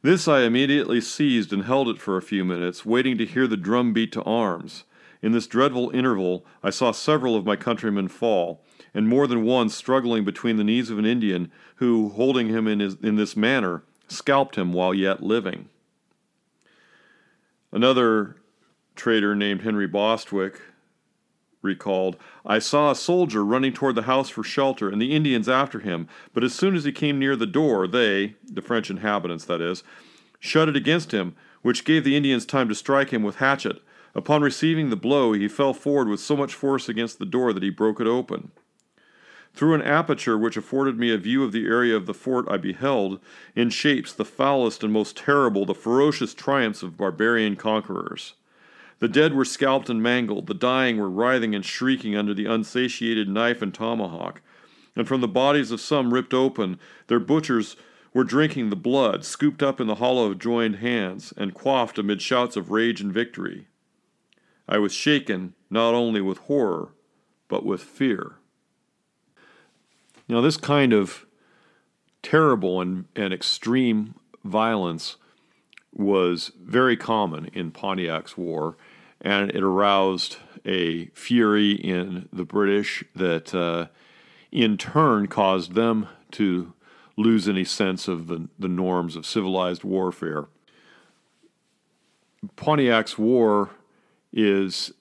This 0.03 0.27
I 0.27 0.43
immediately 0.43 1.01
seized 1.01 1.53
and 1.53 1.65
held 1.65 1.89
it 1.89 2.01
for 2.01 2.17
a 2.17 2.23
few 2.23 2.45
minutes, 2.45 2.85
waiting 2.85 3.17
to 3.19 3.27
hear 3.27 3.47
the 3.47 3.57
drum 3.57 3.93
beat 3.93 4.13
to 4.13 4.23
arms. 4.23 4.85
In 5.23 5.33
this 5.33 5.47
dreadful 5.47 5.91
interval, 5.91 6.45
I 6.63 6.71
saw 6.71 6.93
several 6.93 7.37
of 7.37 7.45
my 7.45 7.57
countrymen 7.57 8.09
fall, 8.09 8.65
and 8.95 9.07
more 9.07 9.27
than 9.27 9.45
one 9.45 9.69
struggling 9.69 10.25
between 10.25 10.57
the 10.57 10.65
knees 10.65 10.91
of 10.91 10.99
an 10.99 11.05
Indian 11.05 11.53
who, 11.77 12.09
holding 12.11 12.49
him 12.49 12.67
in, 12.67 12.81
his, 12.81 12.97
in 13.03 13.17
this 13.17 13.37
manner, 13.37 13.83
scalped 14.09 14.57
him 14.57 14.73
while 14.73 14.95
yet 14.95 15.23
living. 15.23 15.69
Another 17.73 18.37
trader 18.97 19.35
named 19.35 19.63
Henry 19.63 19.87
Bostwick 19.87 20.61
recalled, 21.63 22.17
I 22.45 22.59
saw 22.59 22.91
a 22.91 22.97
soldier 22.97 23.45
running 23.45 23.73
toward 23.73 23.95
the 23.95 24.03
house 24.03 24.31
for 24.31 24.43
shelter, 24.43 24.89
and 24.89 25.01
the 25.01 25.13
Indians 25.13 25.49
after 25.49 25.81
him, 25.81 26.09
but 26.33 26.43
as 26.43 26.55
soon 26.55 26.75
as 26.75 26.85
he 26.85 26.93
came 26.93 27.19
near 27.19 27.37
the 27.37 27.47
door, 27.47 27.87
they, 27.87 28.37
the 28.45 28.63
French 28.63 28.91
inhabitants 28.91 29.45
that 29.45 29.61
is, 29.61 29.85
shut 30.39 30.69
it 30.69 30.77
against 30.77 31.13
him, 31.13 31.37
which 31.63 31.85
gave 31.85 32.03
the 32.03 32.17
Indians 32.17 32.47
time 32.47 32.69
to 32.69 32.75
strike 32.75 33.11
him 33.11 33.23
with 33.23 33.37
hatchet 33.37 33.83
Upon 34.15 34.43
receiving 34.43 34.91
the 34.91 34.97
blow, 34.97 35.33
he 35.33 35.47
fell 35.47 35.73
forward 35.73 36.09
with 36.09 36.21
so 36.21 36.37
much 36.37 36.55
force 36.55 36.89
against 36.89 37.19
the 37.19 37.27
door 37.27 37.53
that 37.53 37.63
he 37.63 37.71
broke 37.71 38.01
it 38.01 38.07
open. 38.07 38.51
Through 39.53 39.75
an 39.75 39.83
aperture 39.83 40.39
which 40.39 40.57
afforded 40.57 40.99
me 40.99 41.11
a 41.11 41.19
view 41.19 41.43
of 41.43 41.53
the 41.53 41.67
area 41.67 41.97
of 41.97 42.07
the 42.07 42.15
fort, 42.15 42.47
I 42.49 42.57
beheld, 42.57 43.21
in 43.55 43.71
shapes 43.71 44.13
the 44.13 44.25
foulest 44.25 44.83
and 44.83 44.93
most 44.93 45.17
terrible, 45.17 45.67
the 45.67 45.75
ferocious 45.75 46.35
triumphs 46.35 46.83
of 46.83 46.97
barbarian 46.97 47.57
conquerors. 47.57 48.35
The 49.01 49.09
dead 49.09 49.35
were 49.35 49.45
scalped 49.45 49.89
and 49.89 50.03
mangled, 50.03 50.47
the 50.47 50.55
dying 50.55 50.99
were 50.99 51.11
writhing 51.11 51.55
and 51.55 51.65
shrieking 51.65 52.17
under 52.17 52.35
the 52.35 52.47
unsatiated 52.47 53.29
knife 53.29 53.63
and 53.63 53.73
tomahawk, 53.75 54.43
and 54.95 55.09
from 55.09 55.21
the 55.21 55.29
bodies 55.29 55.71
of 55.71 55.81
some 55.81 56.13
ripped 56.13 56.35
open, 56.35 56.79
their 57.07 57.21
butchers 57.21 57.77
were 58.13 58.25
drinking 58.25 58.71
the 58.71 58.77
blood, 58.77 59.25
scooped 59.25 59.63
up 59.63 59.81
in 59.81 59.87
the 59.87 59.97
hollow 59.97 60.31
of 60.31 60.39
joined 60.39 60.77
hands, 60.77 61.33
and 61.37 61.55
quaffed 61.55 61.99
amid 61.99 62.21
shouts 62.21 62.57
of 62.57 62.71
rage 62.71 63.01
and 63.01 63.13
victory. 63.13 63.69
I 64.69 64.79
was 64.79 64.93
shaken 64.93 65.55
not 65.71 65.95
only 65.95 66.21
with 66.21 66.39
horror, 66.39 66.93
but 67.49 67.65
with 67.65 67.83
fear. 67.83 68.37
Now, 70.31 70.41
this 70.41 70.57
kind 70.57 70.93
of 70.93 71.27
terrible 72.23 72.81
and, 72.81 73.07
and 73.17 73.35
extreme 73.35 74.15
violence 74.45 75.17
was 75.93 76.53
very 76.63 76.97
common 76.97 77.47
in 77.47 77.73
Pontiac's 77.73 78.39
war, 78.39 78.77
and 79.21 79.51
it 79.51 79.61
aroused 79.61 80.37
a 80.65 81.07
fury 81.07 81.73
in 81.73 82.29
the 82.33 82.45
British 82.45 83.03
that 83.17 83.53
uh, 83.53 83.87
in 84.53 84.79
turn 84.79 85.27
caused 85.27 85.75
them 85.75 86.07
to 86.31 86.75
lose 87.17 87.49
any 87.49 87.65
sense 87.65 88.07
of 88.07 88.29
the, 88.29 88.49
the 88.57 88.69
norms 88.69 89.17
of 89.17 89.27
civilized 89.27 89.83
warfare. 89.83 90.47
Pontiac's 92.55 93.19
war 93.19 93.71
is 94.33 94.93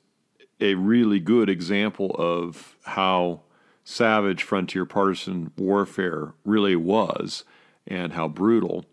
a 0.59 0.73
really 0.73 1.19
good 1.19 1.51
example 1.51 2.15
of 2.17 2.75
how 2.83 3.41
savage 3.89 4.43
frontier 4.43 4.85
partisan 4.85 5.51
warfare 5.57 6.33
really 6.45 6.75
was 6.75 7.43
and 7.87 8.13
how 8.13 8.27
brutal. 8.27 8.85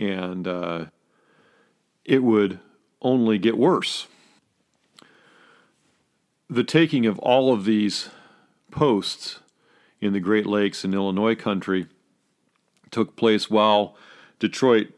And 0.00 0.48
uh, 0.48 0.86
it 2.06 2.22
would 2.22 2.58
only 3.02 3.36
get 3.36 3.58
worse. 3.58 4.06
The 6.48 6.64
taking 6.64 7.04
of 7.04 7.18
all 7.18 7.52
of 7.52 7.66
these 7.66 8.08
posts 8.70 9.40
in 10.00 10.14
the 10.14 10.20
Great 10.20 10.46
Lakes 10.46 10.82
and 10.82 10.94
Illinois 10.94 11.34
country 11.34 11.86
took 12.90 13.16
place 13.16 13.50
while 13.50 13.96
Detroit 14.38 14.88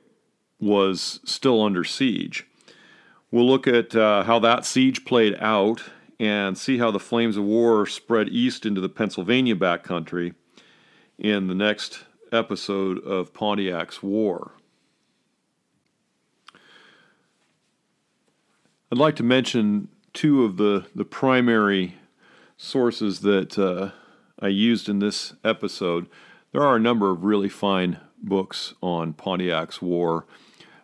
was 0.61 1.19
still 1.25 1.61
under 1.61 1.83
siege. 1.83 2.47
We'll 3.33 3.49
look 3.49 3.67
at 3.67 3.97
uh, 3.97 4.23
how 4.23 4.39
that 4.39 4.65
siege 4.65 5.05
played 5.05 5.37
out 5.41 5.83
and 6.19 6.57
see 6.57 6.79
how 6.79 6.91
the 6.91 7.01
flames 7.01 7.37
of 7.37 7.45
war 7.45 7.87
spread 7.87 8.29
east 8.29 8.65
into 8.65 8.81
the 8.81 8.89
Pennsylvania 8.89 9.57
backcountry 9.57 10.35
in 11.19 11.49
the 11.49 11.55
next 11.55 12.05
episode 12.33 12.99
of 13.05 13.33
Pontiac's 13.33 14.03
War. 14.03 14.53
I'd 18.91 18.99
like 18.99 19.17
to 19.17 19.23
mention 19.23 19.89
two 20.13 20.45
of 20.45 20.57
the, 20.57 20.87
the 20.95 21.05
primary 21.05 21.97
sources 22.57 23.21
that 23.21 23.59
uh, 23.59 23.91
I 24.41 24.49
used 24.49 24.89
in 24.89 25.01
this 25.01 25.35
episode. 25.45 26.07
There 26.53 26.63
are 26.63 26.77
a 26.77 26.81
number 26.81 27.11
of 27.11 27.25
really 27.25 27.49
fine 27.49 27.99
books 28.23 28.75
on 28.81 29.13
Pontiac's 29.13 29.83
War. 29.83 30.27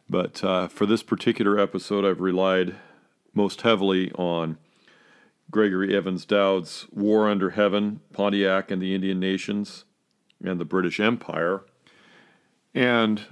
But 0.08 0.42
uh, 0.42 0.66
for 0.66 0.86
this 0.86 1.02
particular 1.04 1.58
episode, 1.58 2.04
I've 2.04 2.20
relied 2.20 2.74
most 3.32 3.62
heavily 3.62 4.10
on 4.12 4.58
Gregory 5.50 5.96
Evans 5.96 6.24
Dowd's 6.24 6.86
War 6.92 7.28
Under 7.28 7.50
Heaven, 7.50 8.00
Pontiac 8.12 8.70
and 8.70 8.80
the 8.80 8.94
Indian 8.94 9.18
Nations, 9.18 9.84
and 10.42 10.60
the 10.60 10.64
British 10.64 11.00
Empire, 11.00 11.62
and 12.74 13.22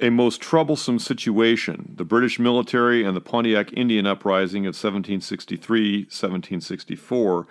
a 0.00 0.10
most 0.10 0.40
troublesome 0.40 0.98
situation 0.98 1.94
the 1.96 2.04
British 2.04 2.38
military 2.38 3.04
and 3.04 3.16
the 3.16 3.20
Pontiac 3.20 3.72
Indian 3.72 4.06
Uprising 4.06 4.64
of 4.64 4.74
1763 4.74 6.00
1764 6.02 7.46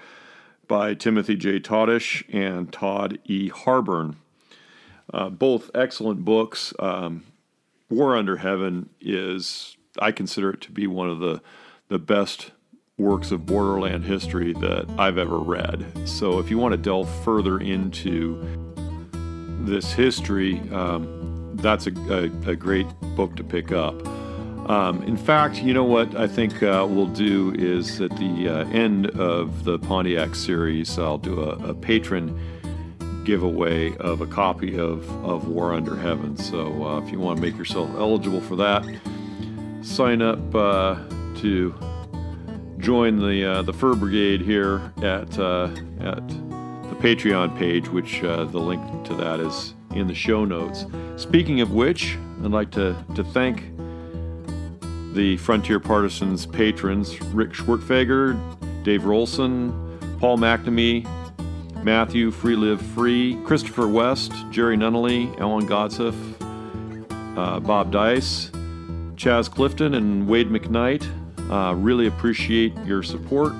by 0.67 0.93
Timothy 0.93 1.35
J. 1.35 1.59
Todish 1.59 2.23
and 2.33 2.71
Todd 2.71 3.19
E. 3.25 3.49
Harburn. 3.49 4.17
Uh, 5.13 5.29
both 5.29 5.69
excellent 5.75 6.23
books. 6.23 6.73
Um, 6.79 7.23
War 7.89 8.15
Under 8.15 8.37
Heaven 8.37 8.89
is, 9.01 9.75
I 9.99 10.13
consider 10.13 10.51
it 10.51 10.61
to 10.61 10.71
be 10.71 10.87
one 10.87 11.09
of 11.09 11.19
the, 11.19 11.41
the 11.89 11.99
best 11.99 12.51
works 13.01 13.31
of 13.31 13.45
borderland 13.45 14.03
history 14.03 14.53
that 14.53 14.85
I've 14.97 15.17
ever 15.17 15.39
read. 15.39 15.85
So 16.05 16.39
if 16.39 16.49
you 16.49 16.57
want 16.57 16.73
to 16.73 16.77
delve 16.77 17.09
further 17.23 17.59
into 17.59 18.41
this 19.65 19.91
history, 19.91 20.59
um, 20.71 21.51
that's 21.55 21.87
a, 21.87 21.91
a, 22.09 22.51
a, 22.51 22.55
great 22.55 22.87
book 23.15 23.35
to 23.35 23.43
pick 23.43 23.71
up. 23.71 23.95
Um, 24.69 25.03
in 25.03 25.17
fact, 25.17 25.57
you 25.57 25.73
know 25.73 25.83
what 25.83 26.15
I 26.15 26.27
think 26.27 26.63
uh, 26.63 26.85
we'll 26.89 27.07
do 27.07 27.53
is 27.57 27.99
at 27.99 28.11
the 28.17 28.47
uh, 28.47 28.69
end 28.69 29.07
of 29.11 29.63
the 29.63 29.79
Pontiac 29.79 30.35
series, 30.35 30.97
I'll 30.97 31.17
do 31.17 31.41
a, 31.41 31.69
a 31.69 31.73
patron 31.73 32.39
giveaway 33.23 33.95
of 33.97 34.21
a 34.21 34.27
copy 34.27 34.77
of, 34.77 35.09
of 35.25 35.47
War 35.47 35.73
Under 35.73 35.95
Heaven. 35.95 36.37
So 36.37 36.85
uh, 36.85 37.01
if 37.01 37.11
you 37.11 37.19
want 37.19 37.37
to 37.37 37.41
make 37.41 37.57
yourself 37.57 37.89
eligible 37.95 38.41
for 38.41 38.55
that, 38.55 38.85
sign 39.81 40.21
up 40.21 40.55
uh, 40.55 40.95
to 41.37 41.75
join 42.81 43.17
the 43.17 43.45
uh, 43.45 43.61
the 43.61 43.73
Fur 43.73 43.95
Brigade 43.95 44.41
here 44.41 44.91
at 44.97 45.37
uh, 45.39 45.69
at 46.01 46.27
the 46.27 46.97
Patreon 46.99 47.57
page, 47.57 47.87
which 47.87 48.23
uh, 48.23 48.45
the 48.45 48.59
link 48.59 48.81
to 49.05 49.13
that 49.15 49.39
is 49.39 49.75
in 49.93 50.07
the 50.07 50.15
show 50.15 50.43
notes. 50.43 50.85
Speaking 51.15 51.61
of 51.61 51.71
which, 51.71 52.17
I'd 52.43 52.51
like 52.51 52.71
to 52.71 52.95
to 53.15 53.23
thank 53.23 53.63
the 55.13 55.37
Frontier 55.37 55.79
Partisans 55.79 56.45
patrons 56.45 57.21
Rick 57.33 57.51
Schwertfeger, 57.51 58.39
Dave 58.83 59.01
Rolson, 59.01 59.71
Paul 60.19 60.37
McNamee, 60.37 61.05
Matthew 61.83 62.31
Free 62.31 62.55
Live 62.55 62.81
Free, 62.81 63.37
Christopher 63.45 63.87
West, 63.87 64.31
Jerry 64.51 64.77
Nunnally, 64.77 65.37
Alan 65.39 65.67
Godsiff, 65.67 66.15
uh, 67.37 67.59
Bob 67.59 67.91
Dice, 67.91 68.49
Chaz 69.15 69.49
Clifton, 69.49 69.95
and 69.95 70.27
Wade 70.27 70.49
McKnight. 70.49 71.20
Uh, 71.49 71.73
really 71.75 72.07
appreciate 72.07 72.75
your 72.85 73.03
support. 73.03 73.53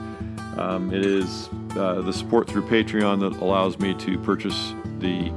Um, 0.58 0.94
it 0.94 1.06
is 1.06 1.50
uh, 1.76 2.02
the 2.02 2.12
support 2.12 2.48
through 2.48 2.64
Patreon 2.64 3.20
that 3.22 3.42
allows 3.42 3.80
me 3.80 3.94
to 3.96 4.18
purchase 4.20 4.74
the 5.00 5.32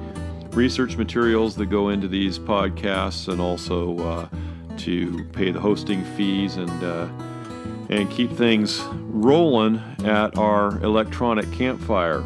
research 0.53 0.97
materials 0.97 1.57
that 1.57 1.67
go 1.67 1.89
into 1.89 2.09
these 2.09 2.39
podcasts 2.39 3.29
and 3.29 3.41
also 3.41 3.99
uh, 3.99 4.29
to 4.79 5.25
pay 5.33 5.51
the 5.51 5.61
hosting 5.61 6.05
fees 6.17 6.57
and 6.57 6.85
uh, 6.85 7.09
and 7.91 8.11
keep 8.11 8.33
things 8.33 8.81
rolling 8.93 9.81
at 10.05 10.37
our 10.39 10.83
electronic 10.83 11.51
campfire. 11.53 12.25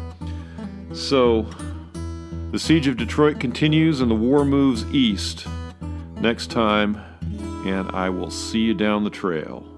So, 0.93 1.47
the 2.51 2.59
siege 2.59 2.87
of 2.87 2.97
Detroit 2.97 3.39
continues 3.39 4.01
and 4.01 4.09
the 4.09 4.15
war 4.15 4.45
moves 4.45 4.85
east. 4.85 5.45
Next 6.21 6.49
time, 6.49 6.97
and 7.65 7.91
I 7.91 8.09
will 8.09 8.31
see 8.31 8.59
you 8.59 8.73
down 8.73 9.03
the 9.03 9.09
trail. 9.09 9.68